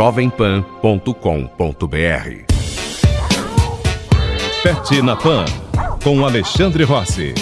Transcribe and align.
jovempan.com.br 0.00 1.12
Pet 4.62 5.02
na 5.02 5.14
Pan, 5.14 5.44
com 6.02 6.24
Alexandre 6.24 6.84
Rossi. 6.84 7.34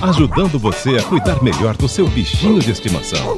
Ajudando 0.00 0.58
você 0.58 0.96
a 0.96 1.02
cuidar 1.02 1.42
melhor 1.42 1.76
do 1.76 1.86
seu 1.86 2.08
bichinho 2.08 2.58
de 2.58 2.70
estimação. 2.70 3.36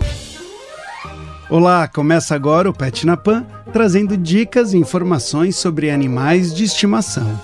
Olá, 1.51 1.89
começa 1.89 2.37
agora 2.37 2.71
o 2.71 2.73
Pet 2.73 3.05
na 3.05 3.17
Pan, 3.17 3.45
trazendo 3.73 4.17
dicas 4.17 4.73
e 4.73 4.79
informações 4.79 5.57
sobre 5.57 5.91
animais 5.91 6.55
de 6.55 6.63
estimação. 6.63 7.37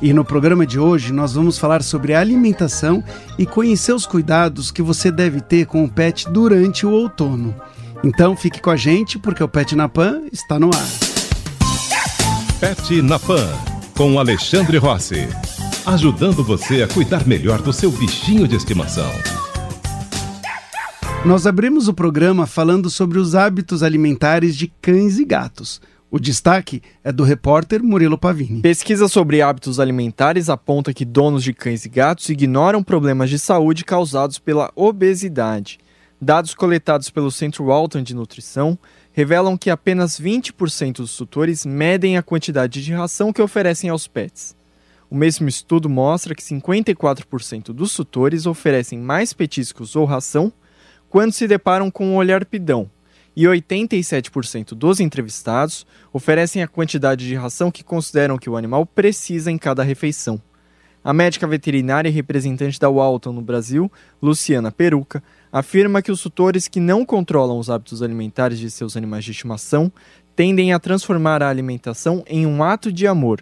E 0.00 0.12
no 0.12 0.24
programa 0.24 0.64
de 0.64 0.78
hoje 0.78 1.12
nós 1.12 1.34
vamos 1.34 1.58
falar 1.58 1.82
sobre 1.82 2.14
alimentação 2.14 3.02
e 3.36 3.44
conhecer 3.44 3.92
os 3.92 4.06
cuidados 4.06 4.70
que 4.70 4.82
você 4.82 5.10
deve 5.10 5.40
ter 5.40 5.66
com 5.66 5.82
o 5.82 5.90
pet 5.90 6.30
durante 6.30 6.86
o 6.86 6.92
outono. 6.92 7.56
Então 8.02 8.34
fique 8.34 8.62
com 8.62 8.70
a 8.70 8.76
gente 8.76 9.18
porque 9.18 9.44
o 9.44 9.48
Pet 9.48 9.76
na 9.76 9.86
Pan 9.86 10.22
está 10.32 10.58
no 10.58 10.70
ar. 10.74 10.88
Pet 12.58 13.02
na 13.02 13.18
Pan, 13.18 13.46
com 13.94 14.18
Alexandre 14.18 14.78
Rossi. 14.78 15.28
Ajudando 15.84 16.42
você 16.42 16.82
a 16.82 16.88
cuidar 16.88 17.26
melhor 17.26 17.60
do 17.60 17.74
seu 17.74 17.90
bichinho 17.90 18.48
de 18.48 18.56
estimação. 18.56 19.10
Nós 21.26 21.46
abrimos 21.46 21.88
o 21.88 21.94
programa 21.94 22.46
falando 22.46 22.88
sobre 22.88 23.18
os 23.18 23.34
hábitos 23.34 23.82
alimentares 23.82 24.56
de 24.56 24.72
cães 24.80 25.18
e 25.18 25.24
gatos. 25.26 25.78
O 26.10 26.18
destaque 26.18 26.80
é 27.04 27.12
do 27.12 27.22
repórter 27.22 27.82
Murilo 27.82 28.16
Pavini. 28.16 28.62
Pesquisa 28.62 29.08
sobre 29.08 29.42
hábitos 29.42 29.78
alimentares 29.78 30.48
aponta 30.48 30.94
que 30.94 31.04
donos 31.04 31.44
de 31.44 31.52
cães 31.52 31.84
e 31.84 31.88
gatos 31.90 32.30
ignoram 32.30 32.82
problemas 32.82 33.28
de 33.28 33.38
saúde 33.38 33.84
causados 33.84 34.38
pela 34.38 34.72
obesidade. 34.74 35.78
Dados 36.22 36.52
coletados 36.52 37.08
pelo 37.08 37.30
Centro 37.30 37.64
Walton 37.64 38.02
de 38.02 38.14
Nutrição 38.14 38.78
revelam 39.10 39.56
que 39.56 39.70
apenas 39.70 40.20
20% 40.20 40.96
dos 40.96 41.16
tutores 41.16 41.64
medem 41.64 42.18
a 42.18 42.22
quantidade 42.22 42.84
de 42.84 42.92
ração 42.92 43.32
que 43.32 43.40
oferecem 43.40 43.88
aos 43.88 44.06
pets. 44.06 44.54
O 45.08 45.16
mesmo 45.16 45.48
estudo 45.48 45.88
mostra 45.88 46.34
que 46.34 46.42
54% 46.42 47.72
dos 47.72 47.94
tutores 47.94 48.44
oferecem 48.44 48.98
mais 48.98 49.32
petiscos 49.32 49.96
ou 49.96 50.04
ração 50.04 50.52
quando 51.08 51.32
se 51.32 51.48
deparam 51.48 51.90
com 51.90 52.06
um 52.06 52.16
olhar 52.16 52.44
pidão 52.44 52.90
e 53.34 53.44
87% 53.44 54.74
dos 54.74 55.00
entrevistados 55.00 55.86
oferecem 56.12 56.62
a 56.62 56.68
quantidade 56.68 57.26
de 57.26 57.34
ração 57.34 57.70
que 57.70 57.82
consideram 57.82 58.36
que 58.36 58.50
o 58.50 58.56
animal 58.58 58.84
precisa 58.84 59.50
em 59.50 59.56
cada 59.56 59.82
refeição. 59.82 60.38
A 61.02 61.14
médica 61.14 61.46
veterinária 61.46 62.10
e 62.10 62.12
representante 62.12 62.78
da 62.78 62.90
Walton 62.90 63.32
no 63.32 63.40
Brasil, 63.40 63.90
Luciana 64.20 64.70
Peruca, 64.70 65.22
afirma 65.52 66.02
que 66.02 66.12
os 66.12 66.22
tutores 66.22 66.68
que 66.68 66.80
não 66.80 67.04
controlam 67.04 67.58
os 67.58 67.70
hábitos 67.70 68.02
alimentares 68.02 68.58
de 68.58 68.70
seus 68.70 68.96
animais 68.96 69.24
de 69.24 69.32
estimação 69.32 69.90
tendem 70.36 70.72
a 70.72 70.78
transformar 70.78 71.42
a 71.42 71.48
alimentação 71.48 72.24
em 72.26 72.46
um 72.46 72.62
ato 72.62 72.92
de 72.92 73.06
amor 73.06 73.40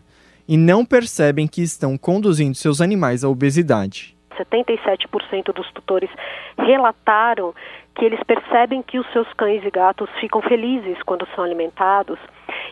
e 0.49 0.57
não 0.57 0.85
percebem 0.85 1.47
que 1.47 1.63
estão 1.63 1.99
conduzindo 1.99 2.57
seus 2.57 2.81
animais 2.81 3.23
à 3.23 3.29
obesidade. 3.29 4.17
77% 4.39 5.53
dos 5.53 5.71
tutores 5.73 6.11
relataram 6.57 7.55
que 7.95 8.05
eles 8.05 8.23
percebem 8.25 8.83
que 8.83 8.99
os 8.99 9.07
seus 9.13 9.31
cães 9.35 9.65
e 9.65 9.71
gatos 9.71 10.09
ficam 10.21 10.41
felizes 10.41 11.03
quando 11.03 11.27
são 11.35 11.45
alimentados. 11.45 12.19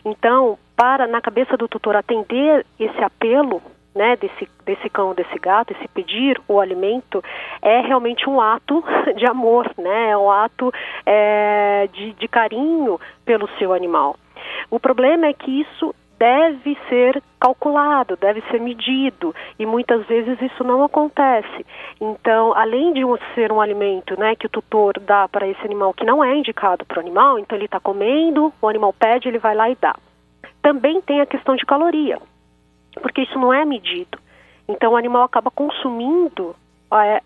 Então, 0.05 0.57
para 0.75 1.05
na 1.05 1.21
cabeça 1.21 1.57
do 1.57 1.67
tutor 1.67 1.95
atender 1.95 2.65
esse 2.79 3.03
apelo 3.03 3.61
né, 3.97 4.15
desse, 4.15 4.47
desse 4.63 4.89
cão, 4.89 5.13
desse 5.13 5.37
gato, 5.39 5.73
esse 5.73 5.87
pedir 5.89 6.39
o 6.47 6.59
alimento, 6.59 7.21
é 7.61 7.81
realmente 7.81 8.29
um 8.29 8.39
ato 8.39 8.83
de 9.17 9.25
amor, 9.25 9.69
né, 9.77 10.11
é 10.11 10.17
um 10.17 10.31
ato 10.31 10.71
é, 11.05 11.89
de, 11.91 12.13
de 12.13 12.27
carinho 12.27 12.99
pelo 13.25 13.49
seu 13.57 13.73
animal. 13.73 14.15
O 14.69 14.79
problema 14.79 15.25
é 15.25 15.33
que 15.33 15.61
isso 15.61 15.93
deve 16.19 16.77
ser 16.89 17.21
calculado, 17.39 18.17
deve 18.17 18.41
ser 18.49 18.59
medido 18.59 19.33
e 19.59 19.65
muitas 19.65 20.05
vezes 20.07 20.41
isso 20.41 20.63
não 20.63 20.83
acontece. 20.83 21.65
Então, 22.01 22.53
além 22.55 22.93
de 22.93 23.01
ser 23.35 23.51
um 23.51 23.61
alimento, 23.61 24.19
né, 24.19 24.35
que 24.35 24.47
o 24.47 24.49
tutor 24.49 24.99
dá 24.99 25.27
para 25.27 25.47
esse 25.47 25.63
animal 25.63 25.93
que 25.93 26.05
não 26.05 26.23
é 26.23 26.35
indicado 26.35 26.85
para 26.85 26.97
o 26.97 27.01
animal, 27.01 27.37
então 27.37 27.57
ele 27.57 27.65
está 27.65 27.79
comendo, 27.79 28.51
o 28.61 28.67
animal 28.67 28.93
pede, 28.93 29.27
ele 29.27 29.39
vai 29.39 29.55
lá 29.55 29.69
e 29.69 29.75
dá. 29.75 29.95
Também 30.61 31.01
tem 31.01 31.21
a 31.21 31.25
questão 31.25 31.55
de 31.55 31.65
caloria, 31.65 32.19
porque 32.97 33.21
isso 33.21 33.37
não 33.39 33.53
é 33.53 33.65
medido. 33.65 34.17
Então, 34.67 34.93
o 34.93 34.97
animal 34.97 35.23
acaba 35.23 35.49
consumindo 35.49 36.55
é, 36.93 37.21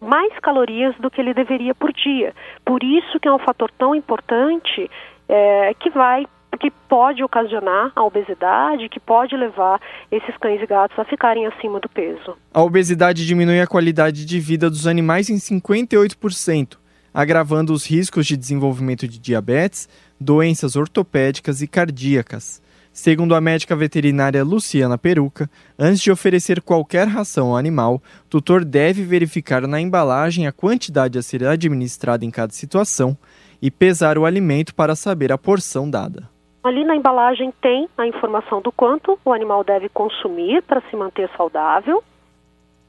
mais 0.00 0.32
calorias 0.40 0.94
do 0.96 1.10
que 1.10 1.20
ele 1.20 1.34
deveria 1.34 1.74
por 1.74 1.92
dia. 1.92 2.34
Por 2.64 2.82
isso 2.82 3.18
que 3.20 3.28
é 3.28 3.32
um 3.32 3.38
fator 3.38 3.70
tão 3.76 3.94
importante 3.94 4.90
é, 5.28 5.74
que 5.74 5.90
vai 5.90 6.26
que 6.58 6.70
pode 6.70 7.22
ocasionar 7.22 7.92
a 7.94 8.02
obesidade, 8.02 8.88
que 8.88 8.98
pode 8.98 9.36
levar 9.36 9.78
esses 10.10 10.34
cães 10.38 10.62
e 10.62 10.66
gatos 10.66 10.98
a 10.98 11.04
ficarem 11.04 11.46
acima 11.46 11.78
do 11.78 11.88
peso. 11.88 12.36
A 12.52 12.62
obesidade 12.62 13.26
diminui 13.26 13.60
a 13.60 13.66
qualidade 13.66 14.24
de 14.24 14.40
vida 14.40 14.70
dos 14.70 14.86
animais 14.86 15.28
em 15.28 15.36
58%, 15.36 16.78
agravando 17.12 17.74
os 17.74 17.86
riscos 17.86 18.26
de 18.26 18.38
desenvolvimento 18.38 19.06
de 19.06 19.18
diabetes, 19.18 19.86
doenças 20.18 20.76
ortopédicas 20.76 21.60
e 21.60 21.68
cardíacas. 21.68 22.62
Segundo 22.96 23.34
a 23.34 23.42
médica 23.42 23.76
veterinária 23.76 24.42
Luciana 24.42 24.96
Peruca, 24.96 25.50
antes 25.78 26.00
de 26.00 26.10
oferecer 26.10 26.62
qualquer 26.62 27.06
ração 27.06 27.48
ao 27.48 27.56
animal, 27.58 27.96
o 28.24 28.28
tutor 28.30 28.64
deve 28.64 29.02
verificar 29.02 29.66
na 29.68 29.78
embalagem 29.78 30.46
a 30.46 30.52
quantidade 30.52 31.18
a 31.18 31.22
ser 31.22 31.44
administrada 31.44 32.24
em 32.24 32.30
cada 32.30 32.54
situação 32.54 33.14
e 33.60 33.70
pesar 33.70 34.16
o 34.16 34.24
alimento 34.24 34.74
para 34.74 34.96
saber 34.96 35.30
a 35.30 35.36
porção 35.36 35.90
dada. 35.90 36.22
Ali 36.64 36.86
na 36.86 36.96
embalagem 36.96 37.52
tem 37.60 37.86
a 37.98 38.06
informação 38.06 38.62
do 38.62 38.72
quanto 38.72 39.18
o 39.22 39.30
animal 39.30 39.62
deve 39.62 39.90
consumir 39.90 40.62
para 40.62 40.80
se 40.88 40.96
manter 40.96 41.28
saudável. 41.36 42.02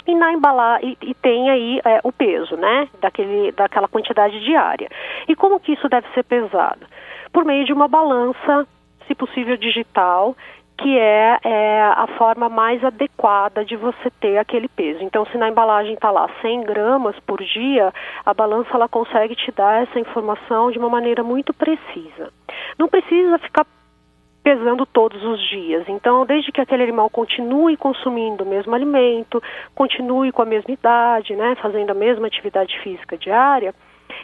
E 0.07 0.16
na 0.16 0.31
embalagem 0.31 0.97
e, 1.01 1.13
tem 1.16 1.50
aí 1.50 1.81
é, 1.84 2.00
o 2.01 2.13
peso, 2.13 2.56
né, 2.56 2.88
daquele, 3.01 3.51
daquela 3.51 3.89
quantidade 3.89 4.39
diária. 4.39 4.88
E 5.28 5.35
como 5.35 5.59
que 5.59 5.74
isso 5.74 5.89
deve 5.89 6.07
ser 6.13 6.24
pesado? 6.24 6.88
Por 7.34 7.44
meio 7.44 7.66
de 7.66 7.74
uma 7.74 7.89
balança, 7.89 8.66
se 9.07 9.16
possível 9.16 9.57
digital, 9.57 10.35
que 10.78 10.97
é, 10.97 11.40
é, 11.44 11.81
a 11.81 12.06
forma 12.18 12.47
mais 12.47 12.84
adequada 12.84 13.66
de 13.66 13.75
você 13.75 14.12
ter 14.22 14.38
aquele 14.38 14.68
peso. 14.68 15.03
Então, 15.03 15.25
se 15.25 15.38
na 15.38 15.50
embalagem 15.50 15.95
está 15.95 16.12
lá 16.12 16.29
100 16.41 16.62
gramas 16.62 17.19
por 17.22 17.44
dia, 17.44 17.91
a 18.23 18.34
balança 18.34 18.69
ela 18.73 18.88
consegue 18.88 19.35
te 19.35 19.51
dar 19.51 19.84
essa 19.84 20.00
informação 20.00 20.69
de 20.69 20.78
uma 20.78 20.90
maneira 20.90 21.23
muito 21.23 21.51
precisa. 21.51 22.31
Não 22.78 22.88
precisa 22.88 23.40
ficar 23.40 23.66
pesando 24.44 24.85
todos 24.85 25.22
os 25.24 25.41
dias. 25.50 25.84
Então, 25.89 26.25
desde 26.25 26.51
que 26.51 26.62
aquele 26.62 26.84
animal 26.84 27.09
continue 27.09 27.75
consumindo 27.75 28.44
o 28.44 28.47
mesmo 28.47 28.74
alimento, 28.74 29.41
continue 29.75 30.31
com 30.31 30.44
a 30.44 30.45
mesma 30.45 30.74
idade, 30.74 31.35
né, 31.35 31.56
fazendo 31.56 31.89
a 31.89 31.95
mesma 31.95 32.28
atividade 32.28 32.79
física 32.79 33.18
diária, 33.18 33.74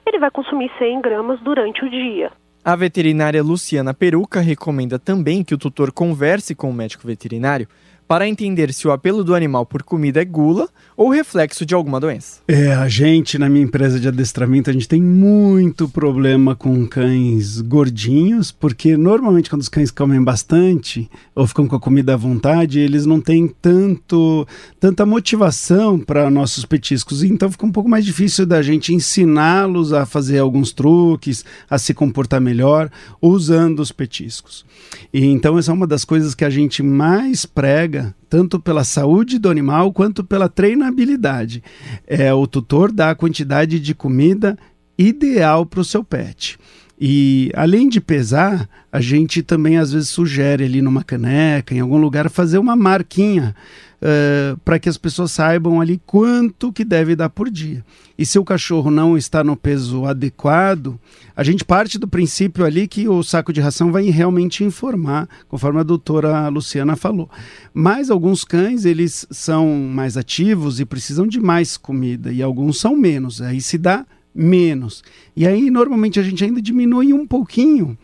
ele 0.06 0.20
vai 0.20 0.32
consumir 0.32 0.72
100 0.78 1.02
gramas 1.02 1.40
durante 1.42 1.84
o 1.84 1.90
dia. 1.90 2.32
A 2.66 2.78
veterinária 2.78 3.44
Luciana 3.44 3.94
Peruca 3.94 4.40
recomenda 4.40 4.98
também 4.98 5.44
que 5.44 5.54
o 5.54 5.58
tutor 5.58 5.92
converse 5.92 6.56
com 6.56 6.70
o 6.70 6.74
médico 6.74 7.06
veterinário 7.06 7.68
para 8.08 8.28
entender 8.28 8.74
se 8.74 8.88
o 8.88 8.92
apelo 8.92 9.24
do 9.24 9.34
animal 9.34 9.66
por 9.66 9.84
comida 9.84 10.22
é 10.22 10.26
gula 10.26 10.70
ou 10.96 11.10
reflexo 11.10 11.66
de 11.66 11.74
alguma 11.74 12.00
doença. 12.00 12.42
É, 12.48 12.74
a 12.74 12.88
gente, 12.88 13.38
na 13.38 13.50
minha 13.50 13.64
empresa 13.64 14.00
de 14.00 14.08
adestramento, 14.08 14.70
a 14.70 14.74
gente 14.74 14.88
tem 14.88 15.02
muito 15.02 15.88
problema 15.90 16.56
com 16.56 16.86
cães 16.86 17.62
gordinhos, 17.62 18.52
porque 18.52 18.96
normalmente 18.96 19.50
quando 19.50 19.62
os 19.62 19.70
cães 19.70 19.90
comem 19.90 20.24
bastante 20.24 21.10
ou 21.34 21.48
ficam 21.48 21.68
com 21.68 21.76
a 21.76 21.80
comida 21.80 22.14
à 22.14 22.18
vontade, 22.18 22.80
eles 22.80 23.06
não 23.06 23.20
têm 23.20 23.48
tanto, 23.62 24.48
tanta 24.80 25.06
motivação 25.06 26.00
para 26.00 26.30
nossos 26.30 26.66
petiscos. 26.66 27.24
Então 27.24 27.52
fica 27.52 27.66
um 27.66 27.72
pouco 27.72 27.90
mais 27.90 28.06
difícil 28.06 28.46
da 28.46 28.62
gente 28.62 28.94
ensiná-los 28.94 29.94
a 29.94 30.06
fazer 30.06 30.40
alguns 30.40 30.72
truques, 30.72 31.44
a 31.70 31.78
se 31.78 31.94
comportar 31.94 32.42
melhor 32.42 32.92
usando 33.22 33.80
os 33.80 33.92
petiscos. 33.92 34.66
E 35.14 35.26
então 35.26 35.58
essa 35.58 35.72
é 35.72 35.74
uma 35.74 35.88
das 35.88 36.06
coisas 36.06 36.36
que 36.36 36.46
a 36.46 36.50
gente 36.50 36.84
mais 36.84 37.46
prega 37.46 37.93
tanto 38.30 38.60
pela 38.60 38.84
saúde 38.84 39.38
do 39.38 39.50
animal 39.50 39.92
quanto 39.92 40.24
pela 40.24 40.50
treinabilidade. 40.50 41.64
É, 42.08 42.34
o 42.34 42.48
tutor 42.48 42.92
dá 42.92 43.12
a 43.12 43.16
quantidade 43.16 43.80
de 43.80 43.94
comida 43.94 44.58
ideal 44.98 45.66
para 45.66 45.82
o 45.82 45.86
seu 45.86 46.04
pet. 46.04 46.58
E 47.00 47.52
além 47.56 47.90
de 47.90 48.00
pesar, 48.00 48.70
a 48.92 49.02
gente 49.02 49.42
também 49.42 49.78
às 49.78 49.92
vezes 49.92 50.10
sugere 50.10 50.64
ali 50.64 50.82
numa 50.82 51.04
caneca, 51.04 51.74
em 51.74 51.80
algum 51.80 51.98
lugar, 51.98 52.30
fazer 52.30 52.60
uma 52.60 52.76
marquinha 52.76 53.56
uh, 54.04 54.58
para 54.60 54.78
que 54.78 54.88
as 54.88 54.98
pessoas 54.98 55.32
saibam 55.32 55.82
ali 55.82 56.00
quanto 56.06 56.72
que 56.72 56.86
deve 56.86 57.16
dar 57.16 57.30
por 57.30 57.50
dia. 57.50 57.84
E 58.18 58.26
se 58.26 58.38
o 58.38 58.46
cachorro 58.46 58.92
não 58.92 59.18
está 59.18 59.44
no 59.44 59.58
peso 59.58 60.06
adequado, 60.06 61.00
a 61.36 61.44
gente 61.44 61.66
parte 61.66 61.98
do 61.98 62.08
princípio 62.08 62.64
ali 62.64 62.88
que 62.88 63.08
o 63.08 63.24
saco 63.24 63.52
de 63.52 63.60
ração 63.60 63.92
vai 63.92 64.04
realmente 64.10 64.64
informar, 64.64 65.28
conforme 65.48 65.80
a 65.80 65.84
doutora 65.84 66.48
Luciana 66.48 66.96
falou. 66.96 67.30
Mas 67.74 68.12
alguns 68.12 68.44
cães, 68.44 68.86
eles 68.86 69.26
são 69.32 69.68
mais 69.68 70.16
ativos 70.16 70.80
e 70.80 70.86
precisam 70.86 71.26
de 71.26 71.40
mais 71.40 71.76
comida, 71.76 72.32
e 72.32 72.44
alguns 72.44 72.80
são 72.80 72.96
menos. 72.96 73.42
Aí 73.42 73.60
se 73.60 73.80
dá 73.80 74.06
menos. 74.34 75.04
E 75.36 75.48
aí, 75.48 75.70
normalmente, 75.70 76.20
a 76.20 76.24
gente 76.24 76.44
ainda 76.44 76.62
diminui 76.62 77.14
um 77.14 77.26
pouquinho 77.26 77.98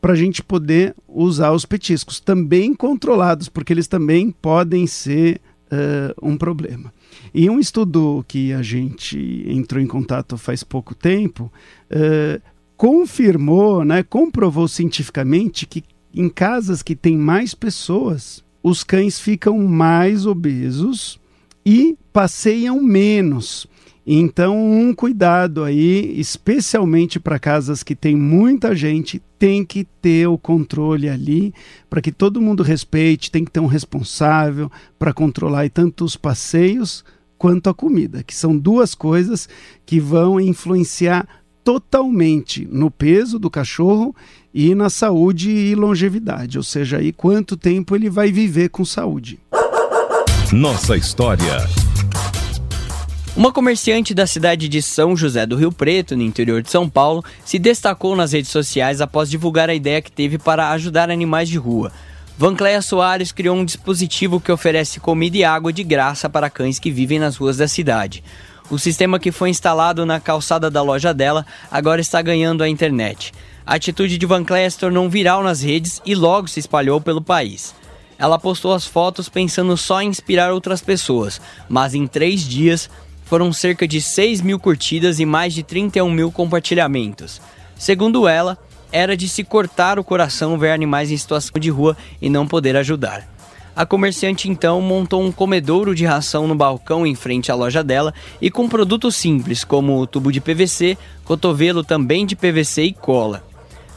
para 0.00 0.12
a 0.14 0.16
gente 0.16 0.42
poder 0.42 0.94
usar 1.06 1.52
os 1.52 1.66
petiscos, 1.66 2.20
também 2.20 2.74
controlados, 2.74 3.48
porque 3.48 3.72
eles 3.72 3.86
também 3.86 4.30
podem 4.30 4.86
ser 4.86 5.40
uh, 5.66 6.26
um 6.26 6.36
problema. 6.36 6.92
E 7.34 7.50
um 7.50 7.60
estudo 7.60 8.24
que 8.26 8.52
a 8.52 8.62
gente 8.62 9.44
entrou 9.46 9.82
em 9.82 9.86
contato 9.86 10.38
faz 10.38 10.62
pouco 10.62 10.94
tempo 10.94 11.52
uh, 11.90 12.40
confirmou, 12.76 13.84
né, 13.84 14.02
comprovou 14.02 14.66
cientificamente 14.66 15.66
que 15.66 15.84
em 16.14 16.28
casas 16.28 16.82
que 16.82 16.96
tem 16.96 17.16
mais 17.16 17.54
pessoas, 17.54 18.42
os 18.62 18.82
cães 18.82 19.20
ficam 19.20 19.58
mais 19.58 20.26
obesos 20.26 21.20
e 21.64 21.96
passeiam 22.12 22.82
menos. 22.82 23.66
Então, 24.12 24.58
um 24.58 24.92
cuidado 24.92 25.62
aí, 25.62 26.18
especialmente 26.18 27.20
para 27.20 27.38
casas 27.38 27.84
que 27.84 27.94
tem 27.94 28.16
muita 28.16 28.74
gente, 28.74 29.22
tem 29.38 29.64
que 29.64 29.84
ter 30.02 30.26
o 30.26 30.36
controle 30.36 31.08
ali, 31.08 31.54
para 31.88 32.02
que 32.02 32.10
todo 32.10 32.40
mundo 32.40 32.64
respeite, 32.64 33.30
tem 33.30 33.44
que 33.44 33.52
ter 33.52 33.60
um 33.60 33.66
responsável 33.66 34.68
para 34.98 35.12
controlar 35.12 35.70
tanto 35.70 36.04
os 36.04 36.16
passeios 36.16 37.04
quanto 37.38 37.70
a 37.70 37.74
comida, 37.74 38.24
que 38.24 38.34
são 38.34 38.58
duas 38.58 38.96
coisas 38.96 39.48
que 39.86 40.00
vão 40.00 40.40
influenciar 40.40 41.28
totalmente 41.62 42.66
no 42.68 42.90
peso 42.90 43.38
do 43.38 43.48
cachorro 43.48 44.12
e 44.52 44.74
na 44.74 44.90
saúde 44.90 45.50
e 45.50 45.76
longevidade, 45.76 46.58
ou 46.58 46.64
seja, 46.64 46.98
aí 46.98 47.12
quanto 47.12 47.56
tempo 47.56 47.94
ele 47.94 48.10
vai 48.10 48.32
viver 48.32 48.70
com 48.70 48.84
saúde. 48.84 49.38
Nossa 50.52 50.96
história. 50.96 51.68
Uma 53.36 53.52
comerciante 53.52 54.12
da 54.12 54.26
cidade 54.26 54.68
de 54.68 54.82
São 54.82 55.16
José 55.16 55.46
do 55.46 55.54
Rio 55.54 55.70
Preto, 55.70 56.16
no 56.16 56.22
interior 56.22 56.62
de 56.62 56.70
São 56.70 56.88
Paulo, 56.90 57.24
se 57.44 57.60
destacou 57.60 58.16
nas 58.16 58.32
redes 58.32 58.50
sociais 58.50 59.00
após 59.00 59.30
divulgar 59.30 59.70
a 59.70 59.74
ideia 59.74 60.02
que 60.02 60.10
teve 60.10 60.36
para 60.36 60.70
ajudar 60.72 61.10
animais 61.10 61.48
de 61.48 61.56
rua. 61.56 61.92
Vancleia 62.36 62.82
Soares 62.82 63.30
criou 63.30 63.56
um 63.56 63.64
dispositivo 63.64 64.40
que 64.40 64.50
oferece 64.50 64.98
comida 64.98 65.36
e 65.36 65.44
água 65.44 65.72
de 65.72 65.84
graça 65.84 66.28
para 66.28 66.50
cães 66.50 66.80
que 66.80 66.90
vivem 66.90 67.20
nas 67.20 67.36
ruas 67.36 67.56
da 67.58 67.68
cidade. 67.68 68.24
O 68.68 68.78
sistema 68.78 69.18
que 69.18 69.30
foi 69.30 69.48
instalado 69.48 70.04
na 70.04 70.18
calçada 70.18 70.68
da 70.68 70.82
loja 70.82 71.14
dela 71.14 71.46
agora 71.70 72.00
está 72.00 72.20
ganhando 72.20 72.64
a 72.64 72.68
internet. 72.68 73.32
A 73.64 73.76
atitude 73.76 74.18
de 74.18 74.26
Vancleia 74.26 74.68
se 74.68 74.78
tornou 74.78 75.08
viral 75.08 75.42
nas 75.44 75.62
redes 75.62 76.02
e 76.04 76.16
logo 76.16 76.48
se 76.48 76.58
espalhou 76.58 77.00
pelo 77.00 77.22
país. 77.22 77.74
Ela 78.18 78.38
postou 78.38 78.74
as 78.74 78.84
fotos 78.84 79.28
pensando 79.28 79.76
só 79.76 80.02
em 80.02 80.08
inspirar 80.08 80.52
outras 80.52 80.82
pessoas, 80.82 81.40
mas 81.68 81.94
em 81.94 82.06
três 82.06 82.42
dias 82.42 82.90
foram 83.30 83.52
cerca 83.52 83.86
de 83.86 84.00
6 84.00 84.40
mil 84.40 84.58
curtidas 84.58 85.20
e 85.20 85.24
mais 85.24 85.54
de 85.54 85.62
31 85.62 86.10
mil 86.10 86.32
compartilhamentos. 86.32 87.40
Segundo 87.76 88.26
ela, 88.26 88.58
era 88.90 89.16
de 89.16 89.28
se 89.28 89.44
cortar 89.44 90.00
o 90.00 90.04
coração 90.04 90.58
ver 90.58 90.72
animais 90.72 91.12
em 91.12 91.16
situação 91.16 91.52
de 91.60 91.70
rua 91.70 91.96
e 92.20 92.28
não 92.28 92.44
poder 92.44 92.74
ajudar. 92.76 93.24
A 93.76 93.86
comerciante 93.86 94.50
então 94.50 94.82
montou 94.82 95.22
um 95.22 95.30
comedouro 95.30 95.94
de 95.94 96.04
ração 96.04 96.48
no 96.48 96.56
balcão 96.56 97.06
em 97.06 97.14
frente 97.14 97.52
à 97.52 97.54
loja 97.54 97.84
dela 97.84 98.12
e 98.42 98.50
com 98.50 98.68
produtos 98.68 99.14
simples 99.14 99.62
como 99.62 100.08
tubo 100.08 100.32
de 100.32 100.40
PVC, 100.40 100.98
cotovelo 101.24 101.84
também 101.84 102.26
de 102.26 102.34
PVC 102.34 102.82
e 102.82 102.92
cola. 102.92 103.44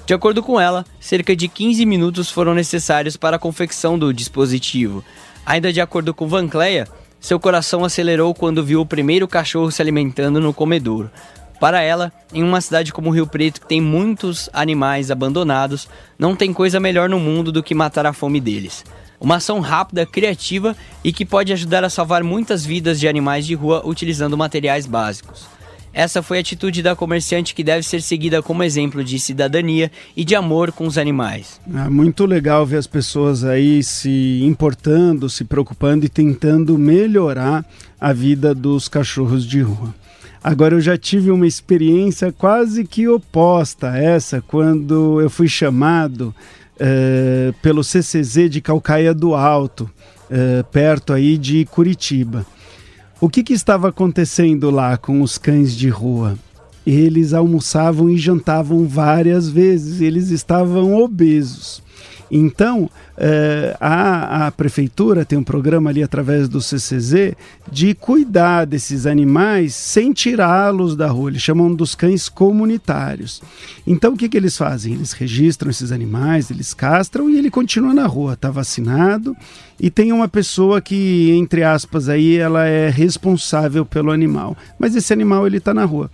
De 0.06 0.14
acordo 0.14 0.44
com 0.44 0.62
ela, 0.62 0.86
cerca 1.00 1.36
de 1.36 1.48
15 1.48 1.84
minutos 1.88 2.30
foram 2.30 2.54
necessários 2.54 3.18
para 3.18 3.38
a 3.38 3.40
confecção 3.40 3.98
do 3.98 4.14
dispositivo. 4.14 5.04
Ainda 5.44 5.74
de 5.74 5.82
acordo 5.82 6.14
com 6.14 6.28
Van 6.28 6.48
Cleia, 6.48 6.88
seu 7.24 7.40
coração 7.40 7.86
acelerou 7.86 8.34
quando 8.34 8.62
viu 8.62 8.82
o 8.82 8.86
primeiro 8.86 9.30
cachorro 9.30 9.72
se 9.72 9.82
alimentando 9.82 10.42
no 10.42 10.54
comedouro. 10.54 11.10
Para 11.58 11.82
ela, 11.82 12.12
em 12.34 12.44
uma 12.44 12.60
cidade 12.60 12.92
como 12.92 13.12
Rio 13.12 13.26
Preto, 13.26 13.62
que 13.62 13.68
tem 13.68 13.80
muitos 13.80 14.50
animais 14.52 15.10
abandonados, 15.10 15.88
não 16.20 16.36
tem 16.36 16.52
coisa 16.52 16.82
melhor 16.82 17.08
no 17.08 17.22
mundo 17.22 17.50
do 17.50 17.64
que 17.64 17.74
matar 17.74 18.06
a 18.06 18.12
fome 18.12 18.42
deles. 18.42 18.84
Uma 19.22 19.38
ação 19.38 19.62
rápida, 19.62 20.06
criativa 20.06 20.76
e 21.02 21.14
que 21.14 21.26
pode 21.26 21.54
ajudar 21.54 21.86
a 21.86 21.90
salvar 21.90 22.26
muitas 22.26 22.66
vidas 22.66 23.00
de 23.00 23.08
animais 23.08 23.46
de 23.46 23.56
rua 23.56 23.82
utilizando 23.86 24.38
materiais 24.38 24.86
básicos. 24.86 25.48
Essa 25.94 26.24
foi 26.24 26.38
a 26.38 26.42
atitude 26.42 26.82
da 26.82 26.96
comerciante 26.96 27.54
que 27.54 27.64
deve 27.64 27.84
ser 27.84 28.02
seguida 28.02 28.42
como 28.42 28.64
exemplo 28.64 29.04
de 29.04 29.20
cidadania 29.20 29.92
e 30.18 30.26
de 30.26 30.34
amor 30.34 30.72
com 30.72 30.88
os 30.88 30.98
animais. 30.98 31.62
É 31.72 31.88
muito 31.88 32.26
legal 32.26 32.66
ver 32.66 32.78
as 32.78 32.88
pessoas 32.88 33.44
aí 33.44 33.84
se 33.84 34.42
importando, 34.44 35.30
se 35.30 35.44
preocupando 35.44 36.06
e 36.06 36.10
tentando 36.10 36.78
melhorar 36.78 37.64
a 38.02 38.12
vida 38.12 38.56
dos 38.56 38.88
cachorros 38.88 39.46
de 39.46 39.62
rua. 39.62 39.94
Agora 40.44 40.76
eu 40.76 40.82
já 40.82 40.98
tive 40.98 41.32
uma 41.32 41.48
experiência 41.48 42.32
quase 42.32 42.84
que 42.84 43.08
oposta 43.08 43.92
a 43.92 43.98
essa 43.98 44.42
quando 44.42 45.22
eu 45.22 45.30
fui 45.30 45.48
chamado 45.48 46.36
uh, 46.76 47.54
pelo 47.62 47.84
CCZ 47.84 48.50
de 48.50 48.60
Calcaia 48.60 49.14
do 49.14 49.36
Alto, 49.36 49.90
uh, 50.30 50.64
perto 50.66 51.14
aí 51.14 51.38
de 51.38 51.64
Curitiba. 51.66 52.46
O 53.24 53.30
que, 53.30 53.42
que 53.42 53.54
estava 53.54 53.88
acontecendo 53.88 54.70
lá 54.70 54.98
com 54.98 55.22
os 55.22 55.38
cães 55.38 55.74
de 55.74 55.88
rua? 55.88 56.38
Eles 56.86 57.34
almoçavam 57.34 58.10
e 58.10 58.18
jantavam 58.18 58.86
várias 58.86 59.48
vezes, 59.48 60.02
eles 60.02 60.30
estavam 60.30 60.94
obesos. 61.02 61.82
Então, 62.36 62.90
eh, 63.16 63.78
a, 63.80 64.48
a, 64.48 64.52
prefeitura 64.52 65.24
tem 65.24 65.38
um 65.38 65.44
programa 65.44 65.92
ali 65.92 66.02
através 66.02 66.50
do 66.50 66.60
CCZ 66.60 67.36
de 67.72 67.94
cuidar 67.94 68.66
desses 68.66 69.06
animais 69.06 69.76
sem 69.76 70.12
tirá-los 70.12 70.96
da 70.96 71.06
rua. 71.10 71.30
Eles 71.30 71.44
chamam 71.44 71.72
dos 71.76 71.94
cães 71.94 72.28
comunitários. 72.28 73.40
Então, 73.86 74.14
o 74.14 74.18
que, 74.18 74.28
que 74.28 74.36
eles 74.36 74.58
fazem? 74.58 74.96
Eles 74.96 75.12
registram 75.12 75.70
esses 75.70 75.92
animais, 75.92 76.50
eles 76.50 76.74
castram 76.74 77.30
e 77.30 77.38
ele 77.38 77.52
continua 77.52 77.94
na 77.94 78.08
rua, 78.08 78.34
está 78.34 78.50
vacinado. 78.50 79.38
E 79.80 79.92
tem 79.92 80.12
uma 80.12 80.28
pessoa 80.28 80.82
que, 80.82 81.30
entre 81.34 81.64
aspas, 81.64 82.10
aí 82.10 82.38
ela 82.38 82.66
é 82.66 82.90
responsável 82.90 83.86
pelo 83.86 84.10
animal. 84.10 84.58
Mas 84.80 84.96
esse 84.96 85.14
animal 85.14 85.46
ele 85.46 85.58
está 85.58 85.72
na 85.72 85.86
rua. 85.86 86.10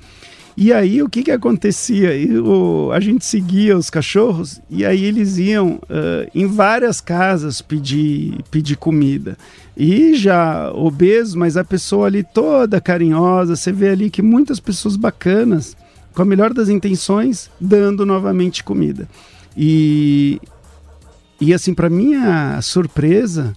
E 0.61 0.73
aí 0.73 1.01
o 1.01 1.07
que, 1.07 1.23
que 1.23 1.31
acontecia? 1.31 2.09
o, 2.43 2.91
a 2.91 2.99
gente 2.99 3.23
seguia 3.23 3.77
os 3.77 3.89
cachorros 3.89 4.59
e 4.69 4.85
aí 4.85 5.05
eles 5.05 5.37
iam 5.37 5.75
uh, 5.75 6.29
em 6.35 6.45
várias 6.47 6.99
casas 6.99 7.61
pedir, 7.61 8.43
pedir 8.51 8.75
comida. 8.75 9.37
E 9.77 10.15
já 10.15 10.69
obeso, 10.73 11.39
mas 11.39 11.55
a 11.55 11.63
pessoa 11.63 12.07
ali 12.07 12.25
toda 12.25 12.81
carinhosa, 12.81 13.55
você 13.55 13.71
vê 13.71 13.87
ali 13.87 14.09
que 14.09 14.21
muitas 14.21 14.59
pessoas 14.59 14.97
bacanas, 14.97 15.77
com 16.13 16.23
a 16.23 16.25
melhor 16.25 16.53
das 16.53 16.67
intenções, 16.67 17.49
dando 17.57 18.05
novamente 18.05 18.61
comida. 18.61 19.07
E, 19.55 20.41
e 21.39 21.53
assim, 21.53 21.73
para 21.73 21.89
minha 21.89 22.61
surpresa, 22.61 23.55